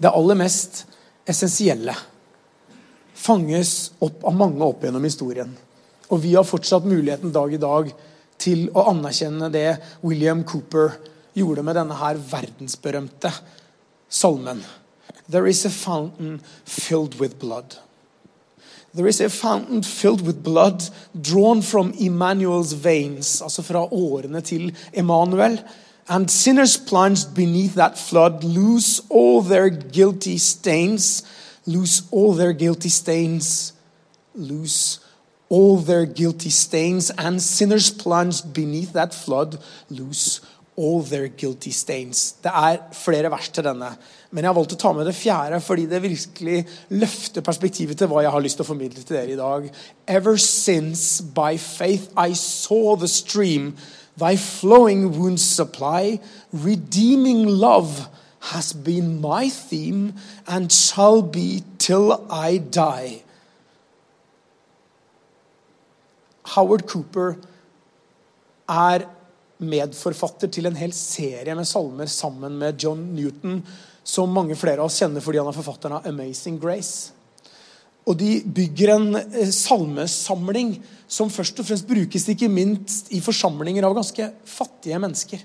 Det 0.01 0.11
aller 0.11 0.38
mest 0.40 0.83
essensielle 1.29 1.95
fanges 3.21 3.93
opp 4.03 4.25
av 4.27 4.35
mange 4.35 4.64
opp 4.64 4.83
gjennom 4.85 5.05
historien. 5.07 5.53
Og 6.11 6.23
vi 6.25 6.35
har 6.35 6.47
fortsatt 6.49 6.88
muligheten 6.88 7.33
dag 7.33 7.55
i 7.55 7.61
dag 7.62 7.93
til 8.40 8.66
å 8.75 8.88
anerkjenne 8.90 9.51
det 9.53 9.69
William 10.03 10.43
Cooper 10.49 10.97
gjorde 11.37 11.62
med 11.62 11.79
denne 11.79 11.99
her 12.01 12.19
verdensberømte 12.19 13.31
salmen. 14.09 14.64
There 15.31 15.47
is 15.47 15.62
a 15.64 15.71
fountain 15.71 16.40
filled 16.64 17.21
with 17.21 17.38
blood. 17.38 17.77
There 18.94 19.07
is 19.07 19.20
a 19.20 19.29
fountain 19.29 19.83
filled 19.83 20.26
with 20.26 20.42
blood 20.42 20.83
drawn 21.20 21.62
from 21.62 21.94
Emmanuel's 22.00 22.72
veins, 22.72 23.40
altså 23.42 23.62
fra 23.62 23.92
årene 23.92 24.40
til 24.40 24.76
Emmanuel. 24.92 25.61
And 26.09 26.29
sinners 26.29 26.76
plunged 26.76 27.35
beneath 27.35 27.74
that 27.74 27.98
flood 27.98 28.42
lose 28.42 29.00
all 29.11 29.42
their 29.42 29.68
guilty 29.68 30.38
stains, 30.38 31.24
lose 31.66 32.03
all 32.11 32.35
their 32.35 32.53
guilty 32.53 32.88
stains, 32.88 33.74
lose 34.35 34.98
all 35.50 35.76
their 35.76 36.07
guilty 36.07 36.50
stains. 36.50 37.11
And 37.11 37.40
sinners 37.40 37.90
plunged 37.90 38.53
beneath 38.53 38.92
that 38.92 39.14
flood 39.14 39.59
lose 39.88 40.40
all 40.76 41.03
their 41.03 41.29
guilty 41.29 41.70
stains. 41.70 42.35
Det 42.42 42.50
er 42.55 42.76
flere 42.92 43.31
vers 43.31 43.48
til 43.48 43.64
denne. 43.64 43.96
Men 44.31 44.45
jeg 44.45 44.53
har 44.53 44.59
valgt 44.61 44.77
å 44.77 44.79
ta 44.79 44.93
med 44.95 45.09
det 45.09 45.16
fjerde 45.19 45.59
fordi 45.64 45.88
det 45.90 46.03
virkelig 46.05 46.61
løfter 46.95 47.43
perspektivet 47.43 47.99
til 47.99 48.11
hva 48.11 48.23
jeg 48.23 48.31
har 48.31 48.45
lyst 48.45 48.61
til 48.61 48.66
å 48.66 48.71
formidle 48.71 49.03
til 49.03 49.16
dere 49.16 49.35
i 49.35 49.38
dag. 49.40 49.66
Ever 50.07 50.38
since 50.38 51.25
by 51.35 51.57
faith 51.59 52.12
I 52.14 52.37
saw 52.38 52.95
the 52.95 53.11
stream, 53.11 53.75
thy 54.21 54.37
flowing 54.37 55.11
wounds 55.19 55.43
supply, 55.43 56.21
redeeming 56.53 57.47
love 57.49 58.07
has 58.55 58.73
been 58.73 59.21
my 59.21 59.49
theme 59.51 60.14
and 60.47 60.71
shall 60.73 61.23
be 61.23 61.62
till 61.79 62.14
I 62.31 62.59
die. 62.59 63.23
Howard 66.55 66.87
Cooper 66.87 67.35
er 68.71 69.05
medforfatter 69.61 70.49
til 70.49 70.71
en 70.71 70.79
hel 70.79 70.93
serie 70.97 71.55
med 71.55 71.69
salmer 71.69 72.09
sammen 72.11 72.57
med 72.62 72.81
John 72.81 73.11
Newton, 73.14 73.61
som 74.11 74.35
mange 74.35 74.59
flere 74.59 74.83
av 74.83 74.90
oss 74.90 74.99
kjenner 75.01 75.23
fordi 75.25 75.40
han 75.40 75.51
er 75.51 75.57
forfatteren 75.57 75.99
av 75.99 76.07
'Amazing 76.09 76.59
Grace'. 76.61 77.12
Og 78.09 78.16
De 78.18 78.40
bygger 78.42 78.94
en 78.94 79.16
eh, 79.16 79.53
salmesamling 79.55 80.75
som 81.07 81.31
først 81.31 81.61
og 81.61 81.66
fremst 81.68 81.87
brukes 81.87 82.29
ikke 82.33 82.49
minst 82.51 83.11
i 83.14 83.20
forsamlinger 83.20 83.85
av 83.87 83.94
ganske 83.94 84.31
fattige 84.46 84.99
mennesker. 84.99 85.42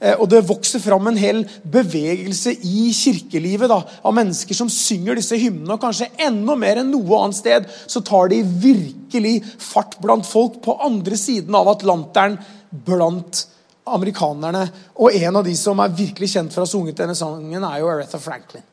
Eh, 0.00 0.14
og 0.16 0.30
det 0.32 0.40
vokser 0.48 0.80
fram 0.80 1.10
en 1.10 1.18
hel 1.20 1.42
bevegelse 1.64 2.54
i 2.64 2.88
kirkelivet 2.96 3.68
da, 3.68 3.82
av 3.84 4.16
mennesker 4.16 4.56
som 4.56 4.70
synger 4.72 5.18
disse 5.18 5.36
hymnene. 5.36 5.74
Og 5.74 5.82
kanskje 5.82 6.08
enda 6.24 6.56
mer 6.56 6.80
enn 6.80 6.92
noe 6.94 7.20
annet 7.20 7.40
sted 7.40 7.68
så 7.84 8.00
tar 8.06 8.30
de 8.32 8.40
virkelig 8.42 9.40
fart 9.60 9.98
blant 10.00 10.28
folk 10.28 10.62
på 10.64 10.78
andre 10.86 11.18
siden 11.20 11.58
av 11.58 11.68
Atlanteren 11.74 12.38
blant 12.70 13.44
amerikanerne. 13.94 14.66
Og 14.96 15.14
en 15.14 15.40
av 15.40 15.46
de 15.46 15.54
som 15.58 15.80
er 15.82 15.94
virkelig 15.96 16.32
kjent 16.34 16.54
for 16.54 16.62
å 16.62 16.66
ha 16.66 16.70
sunget 16.70 17.00
denne 17.00 17.16
sangen, 17.18 17.64
er 17.64 17.80
jo 17.82 17.90
Aretha 17.92 18.20
Franklin. 18.22 18.66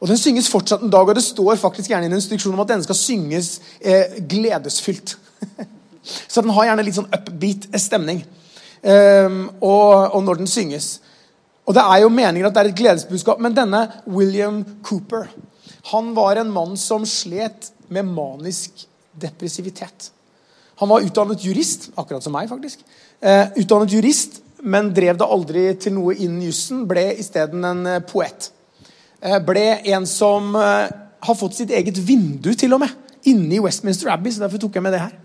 Og 0.00 0.08
Den 0.08 0.16
synges 0.16 0.48
fortsatt 0.48 0.82
en 0.82 0.92
dag, 0.92 1.08
og 1.08 1.14
det 1.14 1.24
står 1.24 1.60
faktisk 1.60 1.90
gjerne 1.92 2.08
i 2.08 2.10
en 2.10 2.16
instruksjon 2.16 2.54
om 2.56 2.62
at 2.64 2.70
denne 2.72 2.86
skal 2.86 2.96
synges 2.96 3.58
eh, 3.80 4.16
gledesfylt. 4.24 5.18
Så 6.32 6.40
den 6.40 6.54
har 6.56 6.70
gjerne 6.70 6.86
litt 6.86 6.96
sånn 6.96 7.10
upbeat 7.12 7.66
stemning 7.76 8.22
um, 8.80 9.42
og, 9.60 10.14
og, 10.16 10.22
når 10.24 10.40
den 10.40 10.48
synges. 10.48 10.94
Og 11.68 11.76
Det 11.76 11.84
er 11.84 12.00
jo 12.00 12.08
meningen 12.08 12.48
at 12.48 12.56
det 12.56 12.62
er 12.62 12.70
et 12.70 12.78
gledesbudskap, 12.80 13.42
men 13.44 13.54
denne 13.54 13.84
William 14.08 14.62
Cooper 14.86 15.28
han 15.92 16.14
var 16.16 16.36
en 16.36 16.50
mann 16.52 16.76
som 16.80 17.04
slet 17.08 17.70
med 17.88 18.08
manisk 18.08 18.86
depressivitet. 19.20 20.10
Han 20.80 20.88
var 20.88 21.04
utdannet 21.04 21.44
jurist, 21.44 21.90
akkurat 21.96 22.24
som 22.24 22.34
meg, 22.36 22.48
faktisk. 22.48 22.82
Eh, 23.20 23.46
utdannet 23.60 23.92
jurist, 23.92 24.40
men 24.62 24.92
drev 24.96 25.18
det 25.20 25.28
aldri 25.28 25.64
til 25.80 25.94
noe 25.96 26.14
innen 26.16 26.44
jussen. 26.46 26.86
Ble 26.88 27.10
isteden 27.20 27.64
en 27.68 27.82
eh, 27.86 28.02
poet. 28.08 28.50
Eh, 29.20 29.38
ble 29.44 29.66
en 29.92 30.06
som 30.08 30.54
eh, 30.56 30.86
har 31.20 31.36
fått 31.36 31.58
sitt 31.58 31.74
eget 31.76 32.00
vindu, 32.00 32.52
til 32.56 32.72
og 32.76 32.80
med, 32.84 32.94
inne 33.28 33.58
i 33.58 33.60
Westminster 33.60 34.12
Abbey. 34.12 34.32
så 34.32 34.46
Derfor 34.46 34.62
tok 34.62 34.78
jeg 34.78 34.86
med 34.86 34.96
det 34.96 35.02
her. 35.02 35.18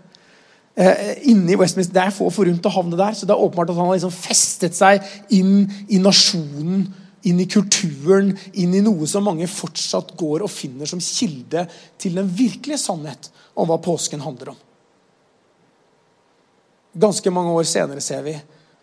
Eh, 0.76 1.14
inne 1.32 1.54
i 1.54 1.56
Westminster, 1.56 1.96
Det 1.96 2.04
er 2.04 2.12
få 2.12 2.28
forunt 2.30 2.68
å 2.68 2.74
havne 2.74 3.00
der, 3.00 3.16
så 3.16 3.24
det 3.24 3.32
er 3.32 3.44
åpenbart 3.46 3.72
at 3.72 3.80
han 3.80 3.88
har 3.88 3.96
liksom 3.96 4.12
festet 4.12 4.76
seg 4.76 5.00
inn 5.32 5.64
i 5.88 6.00
nasjonen 6.02 6.86
inn 7.26 7.40
i 7.42 7.48
kulturen, 7.50 8.30
inn 8.54 8.74
i 8.76 8.82
noe 8.84 9.06
som 9.10 9.24
mange 9.26 9.48
fortsatt 9.50 10.12
går 10.18 10.44
og 10.46 10.52
finner 10.52 10.86
som 10.86 11.02
kilde 11.02 11.64
til 11.98 12.20
den 12.20 12.28
virkelige 12.30 12.78
sannhet 12.78 13.30
om 13.56 13.66
hva 13.66 13.80
påsken 13.82 14.22
handler 14.22 14.52
om. 14.52 14.60
Ganske 16.96 17.30
mange 17.30 17.52
år 17.52 17.66
senere 17.68 18.00
ser 18.00 18.22
vi, 18.24 18.32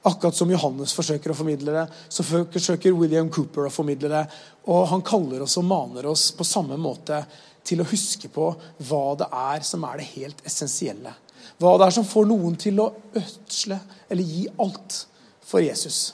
akkurat 0.06 0.36
som 0.38 0.52
Johannes 0.52 0.93
forsøker 0.93 1.32
å 1.34 1.38
formidle 1.38 1.73
det, 1.73 1.86
så 2.13 2.26
forsøker 2.26 2.93
William 2.93 3.32
Cooper 3.34 3.65
å 3.65 3.73
formidle 3.73 4.12
det. 4.12 4.23
Og 4.69 4.86
han 4.91 5.02
kaller 5.06 5.41
oss 5.45 5.58
og 5.58 5.65
maner 5.65 6.06
oss 6.12 6.28
på 6.38 6.45
samme 6.45 6.78
måte 6.78 7.23
til 7.65 7.82
å 7.82 7.88
huske 7.89 8.30
på 8.30 8.52
hva 8.86 9.04
det 9.17 9.30
er 9.34 9.65
som 9.65 9.86
er 9.88 9.97
det 9.97 10.12
helt 10.13 10.43
essensielle. 10.45 11.15
Hva 11.58 11.78
det 11.80 11.88
er 11.88 11.95
som 11.95 12.06
får 12.08 12.28
noen 12.30 12.58
til 12.60 12.84
å 12.84 12.91
ødsle 13.17 13.80
eller 14.12 14.36
gi 14.36 14.45
alt 14.62 14.99
for 15.43 15.63
Jesus. 15.63 16.12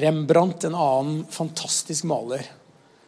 Rembrandt, 0.00 0.64
en 0.66 0.74
annen 0.78 1.22
fantastisk 1.30 2.06
maler, 2.06 2.44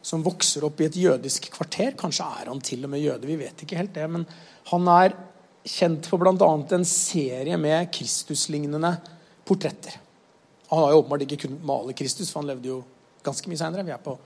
som 0.03 0.25
vokser 0.25 0.65
opp 0.67 0.81
i 0.83 0.89
et 0.89 0.99
jødisk 0.99 1.49
kvarter. 1.55 1.95
Kanskje 1.99 2.27
er 2.27 2.51
han 2.51 2.63
til 2.65 2.85
og 2.85 2.93
med 2.93 3.03
jøde, 3.05 3.29
vi 3.29 3.39
vet 3.41 3.63
ikke 3.63 3.79
helt 3.79 3.95
det. 3.95 4.09
Men 4.11 4.27
han 4.71 4.89
er 4.91 5.15
kjent 5.63 6.09
for 6.11 6.19
bl.a. 6.19 6.35
en 6.35 6.89
serie 6.89 7.59
med 7.61 7.91
Kristus-lignende 7.95 8.97
portretter. 9.47 9.99
Han 10.73 10.83
har 10.83 10.95
jo 10.95 11.03
åpenbart 11.03 11.27
ikke 11.27 11.45
kunnet 11.45 11.65
male 11.69 11.95
Kristus, 11.95 12.31
for 12.33 12.43
han 12.43 12.51
levde 12.51 12.71
jo 12.71 12.81
ganske 13.23 13.51
mye 13.51 13.61
seinere. 13.61 13.87
Vi 13.87 13.95
er 13.95 14.03
på 14.03 14.17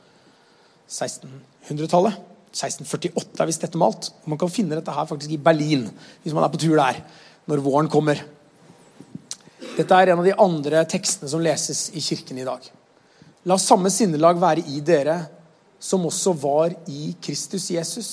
1600-tallet. 0.88 2.16
1648 2.56 3.42
er 3.42 3.50
visst 3.50 3.64
dette 3.66 3.80
malt. 3.80 4.08
Man 4.24 4.40
kan 4.40 4.52
finne 4.52 4.78
dette 4.78 4.94
her 4.94 5.08
faktisk 5.08 5.34
i 5.34 5.40
Berlin 5.42 5.84
hvis 6.22 6.32
man 6.32 6.46
er 6.46 6.52
på 6.52 6.60
tur 6.62 6.76
der 6.78 7.02
når 7.50 7.64
våren 7.64 7.90
kommer. 7.92 8.22
Dette 9.76 9.92
er 9.92 10.12
en 10.12 10.22
av 10.22 10.24
de 10.24 10.36
andre 10.40 10.86
tekstene 10.88 11.28
som 11.28 11.42
leses 11.44 11.90
i 11.92 12.00
kirken 12.00 12.40
i 12.40 12.46
dag. 12.46 12.64
La 13.46 13.58
samme 13.60 13.92
sinnelag 13.92 14.40
være 14.40 14.64
i 14.72 14.80
dere 14.80 15.18
som 15.86 16.06
også 16.08 16.34
var 16.42 16.74
i 16.90 17.12
Kristus 17.22 17.70
Jesus. 17.70 18.10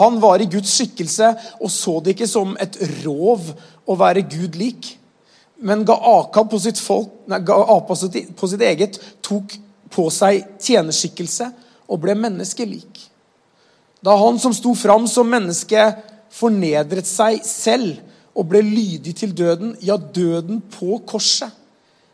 Han 0.00 0.18
var 0.20 0.40
i 0.40 0.48
Guds 0.50 0.72
skikkelse 0.76 1.32
og 1.60 1.70
så 1.72 1.98
det 2.00 2.16
ikke 2.16 2.30
som 2.30 2.56
et 2.60 2.76
rov 3.04 3.52
å 3.88 3.96
være 3.98 4.26
Gud 4.28 4.56
lik, 4.60 4.94
men 5.58 5.84
ga 5.86 5.96
avkall 5.96 6.46
på 6.48 6.60
på 6.60 6.98
på 8.36 8.50
sitt 8.52 8.62
eget, 8.62 9.00
tok 9.22 9.56
på 9.90 10.10
seg 10.12 10.44
tjenerskikkelse 10.60 11.48
og 11.88 12.00
ble 12.04 12.14
menneskelik. 12.14 13.00
Da 14.04 14.14
han 14.14 14.38
som 14.38 14.54
sto 14.54 14.74
fram 14.78 15.08
som 15.10 15.26
menneske, 15.26 15.80
fornedret 16.30 17.08
seg 17.08 17.40
selv 17.46 17.98
og 18.38 18.46
ble 18.52 18.60
lydig 18.62 19.16
til 19.18 19.32
døden, 19.34 19.74
ja, 19.82 19.96
døden 19.96 20.60
på 20.76 21.00
korset. 21.08 21.50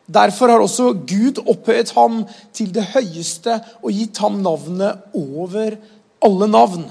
Derfor 0.05 0.51
har 0.53 0.61
også 0.61 0.91
Gud 0.93 1.41
opphøyet 1.49 1.91
ham 1.97 2.21
til 2.53 2.69
det 2.73 2.83
høyeste 2.93 3.57
og 3.81 3.89
gitt 3.93 4.19
ham 4.21 4.37
navnet 4.45 5.01
over 5.17 5.77
alle 6.25 6.47
navn. 6.47 6.85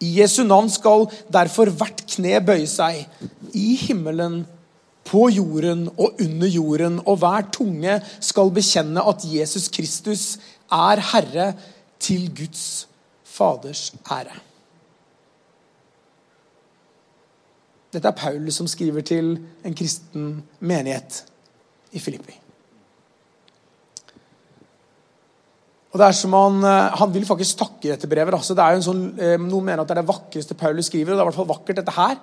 I 0.00 0.20
Jesu 0.20 0.42
navn 0.44 0.68
skal 0.70 1.08
derfor 1.32 1.72
hvert 1.72 2.04
kne 2.06 2.38
bøye 2.44 2.68
seg, 2.70 3.06
i 3.56 3.74
himmelen, 3.80 4.44
på 5.08 5.24
jorden 5.32 5.86
og 5.96 6.20
under 6.20 6.50
jorden, 6.52 6.98
og 7.08 7.16
hver 7.22 7.46
tunge 7.52 7.94
skal 8.20 8.52
bekjenne 8.52 9.00
at 9.08 9.24
Jesus 9.24 9.70
Kristus 9.72 10.24
er 10.68 11.00
Herre 11.12 11.46
til 11.98 12.28
Guds 12.36 12.84
Faders 13.24 13.94
ære. 14.12 14.36
Dette 17.92 18.08
er 18.08 18.20
Paulus 18.20 18.60
som 18.60 18.68
skriver 18.68 19.00
til 19.00 19.38
en 19.64 19.74
kristen 19.74 20.42
menighet 20.60 21.24
i 21.92 22.02
Filippi. 22.02 22.36
Og 25.88 26.00
det 26.00 26.08
er 26.08 26.16
som 26.16 26.34
Han 26.36 26.64
eh, 26.64 26.96
han 27.00 27.12
vil 27.14 27.26
faktisk 27.26 27.58
takke 27.62 27.94
dette 27.94 28.10
brevet. 28.10 28.34
Altså, 28.34 28.54
det 28.54 28.64
er 28.64 28.74
jo 28.74 28.80
en 28.82 28.88
sånn, 28.88 29.04
eh, 29.18 29.36
Noen 29.40 29.64
mener 29.64 29.82
at 29.82 29.88
det 29.88 29.96
er 29.96 30.02
det 30.02 30.10
vakreste 30.10 30.56
Paulus 30.58 30.90
skriver. 30.90 31.12
og 31.12 31.16
det 31.16 31.22
er 31.22 31.26
i 31.26 31.30
hvert 31.30 31.40
fall 31.40 31.54
vakkert 31.54 31.80
dette 31.80 31.96
her. 31.96 32.18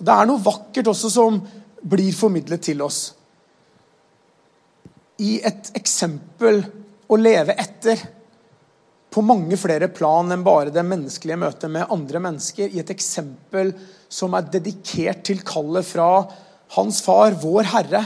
Det 0.00 0.14
er 0.14 0.28
noe 0.28 0.40
vakkert 0.40 0.88
også 0.88 1.10
som 1.12 1.40
blir 1.82 2.12
formidlet 2.16 2.62
til 2.64 2.80
oss. 2.82 3.12
I 5.20 5.40
et 5.44 5.70
eksempel 5.76 6.62
å 7.10 7.18
leve 7.20 7.52
etter 7.60 8.00
på 9.10 9.22
mange 9.26 9.58
flere 9.58 9.90
plan 9.92 10.30
enn 10.32 10.44
bare 10.46 10.72
det 10.72 10.84
menneskelige 10.86 11.40
møtet 11.42 11.72
med 11.72 11.90
andre 11.92 12.22
mennesker. 12.22 12.70
I 12.70 12.80
et 12.80 12.92
eksempel 12.94 13.74
som 14.08 14.34
er 14.38 14.48
dedikert 14.54 15.24
til 15.26 15.42
kallet 15.46 15.86
fra 15.86 16.24
hans 16.76 17.00
far, 17.04 17.34
vår 17.42 17.68
Herre. 17.74 18.04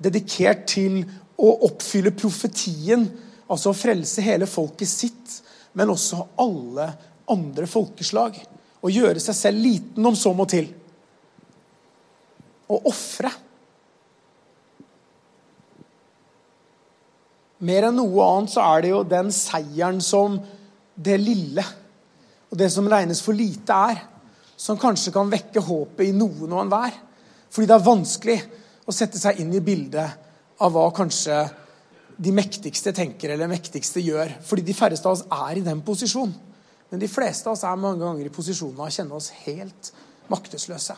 Dedikert 0.00 0.64
til 0.72 1.02
å 1.40 1.50
oppfylle 1.68 2.12
profetien, 2.16 3.04
altså 3.50 3.72
å 3.72 3.76
frelse 3.76 4.24
hele 4.24 4.48
folket 4.48 4.88
sitt, 4.88 5.36
men 5.76 5.92
også 5.92 6.22
alle 6.40 6.88
andre 7.30 7.68
folkeslag. 7.70 8.38
Og 8.80 8.94
gjøre 8.94 9.20
seg 9.22 9.36
selv 9.36 9.64
liten 9.64 10.06
om 10.06 10.16
så 10.16 10.32
må 10.36 10.46
til. 10.48 10.70
Å 12.70 12.78
ofre. 12.88 13.32
Mer 17.60 17.90
enn 17.90 17.98
noe 18.00 18.24
annet 18.24 18.54
så 18.54 18.64
er 18.64 18.84
det 18.84 18.94
jo 18.94 19.02
den 19.04 19.28
seieren 19.36 20.00
som 20.04 20.38
det 20.96 21.18
lille 21.20 21.64
og 22.50 22.58
det 22.58 22.70
som 22.72 22.88
regnes 22.90 23.20
for 23.22 23.36
lite, 23.36 23.74
er, 23.74 24.00
som 24.58 24.78
kanskje 24.80 25.12
kan 25.14 25.30
vekke 25.30 25.62
håpet 25.62 26.08
i 26.08 26.16
noen 26.16 26.50
og 26.50 26.64
enhver. 26.64 26.96
Fordi 27.50 27.68
det 27.68 27.76
er 27.76 27.86
vanskelig 27.86 28.38
å 28.86 28.94
sette 28.94 29.20
seg 29.20 29.40
inn 29.42 29.52
i 29.54 29.62
bildet 29.64 30.60
av 30.60 30.72
hva 30.74 30.86
kanskje 30.94 31.42
de 32.20 32.32
mektigste 32.36 32.92
tenker 32.96 33.32
eller 33.32 33.50
mektigste 33.50 34.02
gjør. 34.04 34.36
Fordi 34.44 34.64
de 34.66 34.76
færreste 34.76 35.08
av 35.08 35.16
oss 35.16 35.26
er 35.48 35.60
i 35.60 35.64
den 35.64 35.82
posisjonen. 35.84 36.34
Men 36.90 37.02
de 37.02 37.08
fleste 37.08 37.46
av 37.48 37.54
oss 37.54 37.64
er 37.64 37.78
mange 37.80 38.02
ganger 38.02 38.26
i 38.26 38.34
posisjonen 38.34 38.80
av 38.80 38.88
å 38.88 38.94
kjenne 38.94 39.16
oss 39.16 39.30
helt 39.44 39.92
maktesløse. 40.30 40.96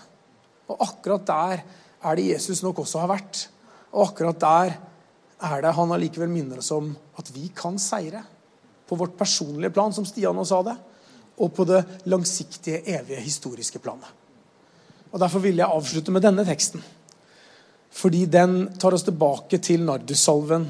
Og 0.72 0.80
akkurat 0.86 1.26
der 1.28 1.62
er 2.02 2.16
det 2.18 2.30
Jesus 2.30 2.62
nok 2.64 2.80
også 2.82 3.02
har 3.02 3.12
vært. 3.12 3.46
Og 3.92 4.06
akkurat 4.08 4.40
der 4.40 4.78
er 5.42 5.62
det 5.62 5.74
han 5.76 5.92
allikevel 5.94 6.30
minner 6.32 6.62
oss 6.62 6.72
om 6.74 6.94
at 7.20 7.28
vi 7.34 7.50
kan 7.54 7.78
seire. 7.82 8.22
På 8.88 8.98
vårt 8.98 9.14
personlige 9.18 9.72
plan, 9.72 9.92
som 9.94 10.06
Stian 10.08 10.36
nå 10.36 10.44
sa 10.48 10.58
det, 10.66 10.74
og 11.40 11.52
på 11.56 11.64
det 11.68 11.80
langsiktige, 12.12 12.82
evige, 12.92 13.22
historiske 13.24 13.80
planet. 13.82 14.08
Og 15.12 15.20
Derfor 15.20 15.44
vil 15.44 15.60
jeg 15.60 15.68
avslutte 15.68 16.12
med 16.12 16.24
denne 16.24 16.44
teksten. 16.44 16.82
Fordi 18.02 18.24
den 18.26 18.64
tar 18.82 18.96
oss 18.96 19.06
tilbake 19.06 19.60
til 19.62 19.84
nardussalven 19.86 20.66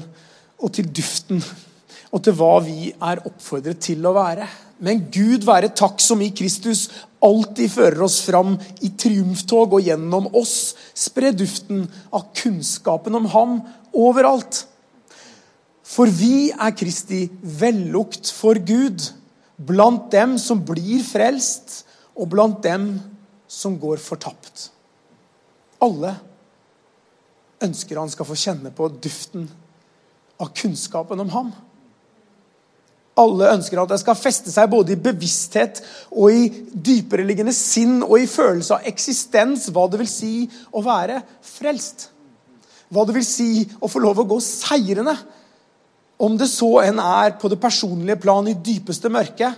og 0.61 0.73
til 0.75 0.89
duften 0.93 1.41
og 2.13 2.21
til 2.21 2.35
hva 2.37 2.59
vi 2.61 2.91
er 2.93 3.23
oppfordret 3.25 3.79
til 3.81 4.05
å 4.05 4.13
være. 4.13 4.45
Men 4.85 5.07
Gud 5.13 5.47
være 5.47 5.71
takk 5.73 6.01
som 6.03 6.21
i 6.21 6.29
Kristus 6.35 6.85
alltid 7.23 7.71
fører 7.73 8.03
oss 8.05 8.19
fram 8.25 8.53
i 8.85 8.91
triumftog 8.99 9.73
og 9.79 9.87
gjennom 9.87 10.27
oss 10.37 10.75
spre 10.93 11.31
duften 11.33 11.87
av 12.13 12.27
kunnskapen 12.37 13.17
om 13.17 13.25
ham 13.33 13.55
overalt. 13.97 14.65
For 15.83 16.09
vi 16.09 16.51
er 16.51 16.75
Kristi 16.77 17.25
vellukt 17.41 18.29
for 18.33 18.61
Gud 18.61 19.09
blant 19.57 20.11
dem 20.13 20.37
som 20.41 20.61
blir 20.65 21.03
frelst, 21.05 21.83
og 22.13 22.29
blant 22.29 22.59
dem 22.61 22.99
som 23.49 23.73
går 23.81 23.97
fortapt. 24.01 24.67
Alle 25.81 26.13
ønsker 27.63 27.99
han 27.99 28.11
skal 28.11 28.27
få 28.27 28.37
kjenne 28.39 28.71
på 28.75 28.89
duften 29.01 29.47
av 30.41 30.51
kunnskapen 30.57 31.21
om 31.23 31.31
ham. 31.33 31.53
Alle 33.19 33.51
ønsker 33.53 33.77
at 33.77 33.91
det 33.91 33.99
skal 34.01 34.17
feste 34.17 34.49
seg 34.49 34.71
både 34.71 34.95
i 34.95 35.01
bevissthet 35.01 35.83
og 36.09 36.33
i 36.33 36.47
dypereliggende 36.73 37.53
sinn 37.53 37.99
og 38.01 38.15
i 38.17 38.29
følelse 38.29 38.79
av 38.79 38.87
eksistens, 38.89 39.67
hva 39.69 39.85
det 39.89 39.99
vil 40.01 40.09
si 40.09 40.33
å 40.73 40.81
være 40.85 41.19
frelst. 41.45 42.07
Hva 42.93 43.05
det 43.05 43.15
vil 43.17 43.27
si 43.27 43.51
å 43.81 43.89
få 43.89 44.01
lov 44.01 44.23
å 44.23 44.27
gå 44.33 44.39
seirende. 44.41 45.13
Om 46.17 46.39
det 46.41 46.49
så 46.49 46.71
enn 46.85 47.01
er 47.01 47.35
på 47.37 47.51
det 47.51 47.61
personlige 47.61 48.21
plan 48.25 48.49
i 48.49 48.57
dypeste 48.57 49.11
mørke. 49.13 49.51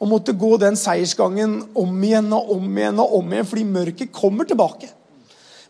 Å 0.00 0.08
måtte 0.08 0.34
gå 0.34 0.56
den 0.58 0.78
seiersgangen 0.80 1.60
om 1.78 2.06
igjen 2.06 2.30
og 2.34 2.54
om 2.56 2.78
igjen 2.78 3.02
og 3.02 3.18
om 3.20 3.34
igjen, 3.34 3.46
fordi 3.46 3.66
mørket 3.68 4.14
kommer 4.16 4.48
tilbake. 4.48 4.90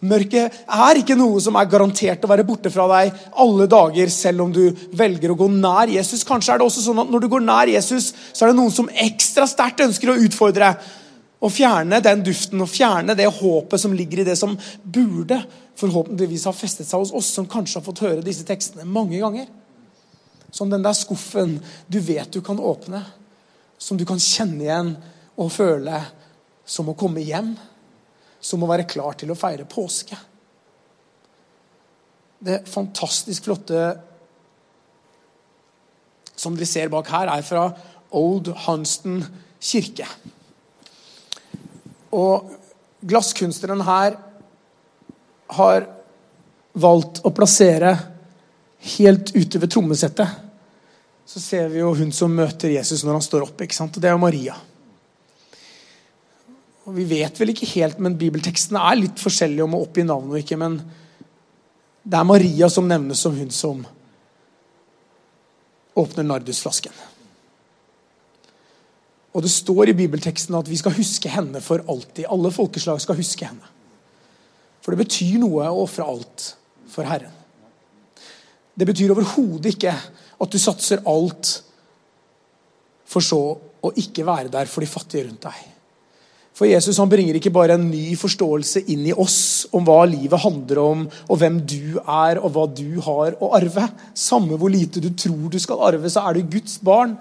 Mørket 0.00 0.62
er 0.64 0.96
ikke 0.96 1.16
noe 1.18 1.42
som 1.44 1.58
er 1.60 1.68
garantert 1.68 2.22
å 2.24 2.30
være 2.30 2.46
borte 2.48 2.70
fra 2.72 2.86
deg 2.88 3.18
alle 3.42 3.66
dager, 3.68 4.08
selv 4.08 4.46
om 4.46 4.54
du 4.54 4.62
velger 4.96 5.34
å 5.34 5.36
gå 5.36 5.48
nær 5.52 5.92
Jesus. 5.92 6.24
Kanskje 6.24 6.54
er 6.54 6.62
det 6.62 6.68
også 6.70 6.86
sånn 6.86 7.02
at 7.02 7.10
Når 7.12 7.20
du 7.20 7.28
går 7.28 7.44
nær 7.44 7.68
Jesus, 7.68 8.14
så 8.32 8.46
er 8.46 8.52
det 8.52 8.60
noen 8.62 8.72
som 8.72 8.88
ekstra 8.88 9.44
sterkt 9.50 9.84
ønsker 9.84 10.12
å 10.12 10.18
utfordre 10.24 10.72
og 11.40 11.52
fjerne 11.52 12.00
den 12.04 12.24
duften 12.24 12.60
og 12.60 12.68
fjerne 12.68 13.16
det 13.16 13.28
håpet 13.40 13.80
som 13.80 13.92
ligger 13.96 14.22
i 14.22 14.28
det 14.28 14.36
som 14.36 14.56
burde 14.84 15.40
forhåpentligvis 15.80 16.46
ha 16.48 16.52
festet 16.56 16.88
seg 16.88 17.00
hos 17.00 17.12
oss 17.16 17.30
som 17.36 17.48
kanskje 17.48 17.80
har 17.80 17.86
fått 17.86 18.02
høre 18.04 18.24
disse 18.24 18.44
tekstene 18.48 18.88
mange 18.88 19.20
ganger. 19.20 19.48
Som 20.52 20.72
den 20.72 20.84
der 20.84 20.96
skuffen 20.96 21.58
du 21.88 22.00
vet 22.04 22.32
du 22.32 22.40
kan 22.44 22.60
åpne, 22.60 23.04
som 23.80 23.96
du 24.00 24.04
kan 24.08 24.20
kjenne 24.20 24.64
igjen 24.64 24.94
og 25.40 25.52
føle 25.54 26.00
som 26.68 26.88
å 26.90 26.96
komme 26.98 27.24
hjem. 27.24 27.54
Som 28.40 28.64
å 28.64 28.70
være 28.70 28.88
klar 28.88 29.16
til 29.20 29.32
å 29.32 29.38
feire 29.38 29.68
påske. 29.68 30.16
Det 32.40 32.62
fantastisk 32.68 33.44
flotte 33.48 33.82
som 36.40 36.56
dere 36.56 36.68
ser 36.68 36.88
bak 36.88 37.08
her, 37.12 37.28
er 37.28 37.44
fra 37.44 37.66
Old 38.16 38.48
Hanston 38.64 39.20
kirke. 39.60 40.06
Og 42.16 42.48
glasskunstneren 43.04 43.84
her 43.84 44.16
har 45.58 45.86
valgt 46.80 47.20
å 47.26 47.32
plassere 47.34 47.92
helt 48.96 49.34
ute 49.36 49.60
ved 49.60 49.72
trommesettet. 49.72 50.28
Så 51.28 51.42
ser 51.42 51.68
vi 51.70 51.82
jo 51.82 51.92
hun 51.94 52.10
som 52.14 52.32
møter 52.34 52.72
Jesus 52.72 53.04
når 53.04 53.18
han 53.18 53.26
står 53.26 53.46
opp. 53.46 53.60
ikke 53.60 53.76
sant? 53.76 53.94
Og 53.94 54.02
det 54.02 54.10
er 54.10 54.16
jo 54.16 54.24
Maria. 54.24 54.56
Og 56.88 56.96
Vi 56.96 57.04
vet 57.04 57.40
vel 57.40 57.52
ikke 57.52 57.68
helt, 57.74 58.00
men 58.00 58.18
bibeltekstene 58.18 58.80
er 58.90 58.98
litt 59.02 59.20
forskjellige 59.20 59.66
om 59.66 59.76
å 59.76 59.82
oppgi 59.84 60.04
navn 60.06 60.32
og 60.32 60.40
ikke. 60.40 60.58
Men 60.60 60.78
det 62.02 62.18
er 62.18 62.28
Maria 62.28 62.70
som 62.72 62.88
nevnes 62.88 63.20
som 63.20 63.36
hun 63.36 63.50
som 63.54 63.84
åpner 66.00 66.24
nardusflasken. 66.24 66.94
Og 69.30 69.44
det 69.44 69.52
står 69.52 69.92
i 69.92 69.98
bibelteksten 69.98 70.56
at 70.58 70.68
vi 70.70 70.78
skal 70.80 70.96
huske 70.96 71.30
henne 71.30 71.60
for 71.62 71.84
alltid. 71.86 72.24
Alle 72.26 72.50
folkeslag 72.54 73.02
skal 73.02 73.18
huske 73.20 73.46
henne. 73.46 73.76
For 74.80 74.94
det 74.94 75.04
betyr 75.04 75.36
noe 75.42 75.68
å 75.68 75.84
ofre 75.84 76.06
alt 76.08 76.46
for 76.90 77.06
Herren. 77.06 77.36
Det 78.74 78.88
betyr 78.88 79.12
overhodet 79.12 79.74
ikke 79.74 79.92
at 79.92 80.50
du 80.50 80.58
satser 80.58 81.02
alt 81.10 81.52
for 83.10 83.22
så 83.24 83.42
å 83.60 83.92
ikke 84.00 84.24
være 84.26 84.50
der 84.52 84.70
for 84.70 84.82
de 84.82 84.88
fattige 84.88 85.26
rundt 85.28 85.44
deg. 85.44 85.60
For 86.56 86.68
Jesus 86.68 86.98
han 87.00 87.08
bringer 87.08 87.38
ikke 87.38 87.52
bare 87.54 87.76
en 87.78 87.86
ny 87.88 88.12
forståelse 88.20 88.82
inn 88.92 89.06
i 89.08 89.14
oss 89.16 89.68
om 89.72 89.86
hva 89.86 90.02
livet 90.10 90.42
handler 90.42 90.80
om, 90.82 91.06
og 91.30 91.40
hvem 91.40 91.60
du 91.64 91.96
er, 92.02 92.40
og 92.40 92.52
hva 92.52 92.66
du 92.68 93.00
har 93.06 93.38
å 93.40 93.52
arve. 93.56 93.86
Samme 94.18 94.58
hvor 94.60 94.72
lite 94.72 95.00
du 95.00 95.08
tror 95.14 95.48
du 95.52 95.58
skal 95.62 95.80
arve, 95.88 96.10
så 96.12 96.26
er 96.26 96.36
du 96.36 96.50
Guds 96.58 96.76
barn. 96.84 97.16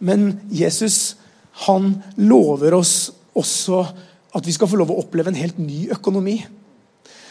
Men 0.00 0.34
Jesus 0.52 1.16
han 1.66 1.92
lover 2.16 2.76
oss 2.78 3.10
også 3.36 3.82
at 4.36 4.46
vi 4.46 4.54
skal 4.54 4.68
få 4.70 4.78
lov 4.80 4.92
å 4.94 5.00
oppleve 5.02 5.32
en 5.32 5.38
helt 5.40 5.58
ny 5.60 5.88
økonomi. 5.92 6.38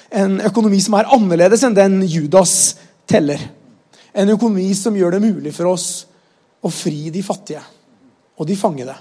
En 0.09 0.39
økonomi 0.45 0.80
som 0.84 0.97
er 0.97 1.09
annerledes 1.13 1.63
enn 1.65 1.78
den 1.78 2.01
Judas 2.09 2.53
teller. 3.09 3.41
En 4.13 4.34
økonomi 4.34 4.72
som 4.78 4.97
gjør 4.97 5.15
det 5.15 5.24
mulig 5.24 5.53
for 5.55 5.72
oss 5.72 5.89
å 6.61 6.72
fri 6.74 7.07
de 7.13 7.24
fattige 7.24 7.61
og 8.39 8.47
de 8.49 8.57
fangede. 8.59 8.95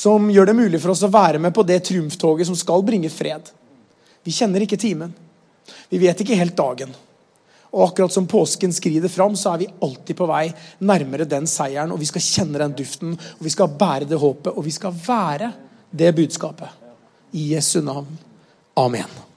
Som 0.00 0.30
gjør 0.32 0.48
det 0.48 0.56
mulig 0.56 0.80
for 0.80 0.94
oss 0.94 1.04
å 1.04 1.12
være 1.12 1.40
med 1.42 1.52
på 1.52 1.64
det 1.68 1.82
triumftoget 1.84 2.48
som 2.48 2.56
skal 2.56 2.84
bringe 2.86 3.10
fred. 3.12 3.50
Vi 4.24 4.32
kjenner 4.32 4.64
ikke 4.64 4.80
timen. 4.80 5.12
Vi 5.92 6.00
vet 6.00 6.22
ikke 6.22 6.38
helt 6.40 6.56
dagen. 6.56 6.94
Og 7.70 7.84
akkurat 7.84 8.14
som 8.14 8.26
påsken 8.26 8.72
skrider 8.74 9.12
fram, 9.12 9.36
så 9.36 9.52
er 9.52 9.62
vi 9.62 9.70
alltid 9.84 10.16
på 10.18 10.26
vei 10.30 10.46
nærmere 10.88 11.28
den 11.28 11.46
seieren. 11.50 11.92
Og 11.92 12.00
vi 12.00 12.08
skal 12.08 12.24
kjenne 12.24 12.62
den 12.62 12.76
duften, 12.80 13.14
og 13.14 13.46
vi 13.46 13.52
skal 13.52 13.76
bære 13.82 14.08
det 14.10 14.18
håpet, 14.18 14.54
og 14.54 14.66
vi 14.66 14.74
skal 14.74 14.96
være 15.06 15.52
det 15.90 16.14
budskapet. 16.16 16.78
I 17.36 17.52
Jesu 17.52 17.78
navn. 17.84 18.16
Amen. 18.80 19.29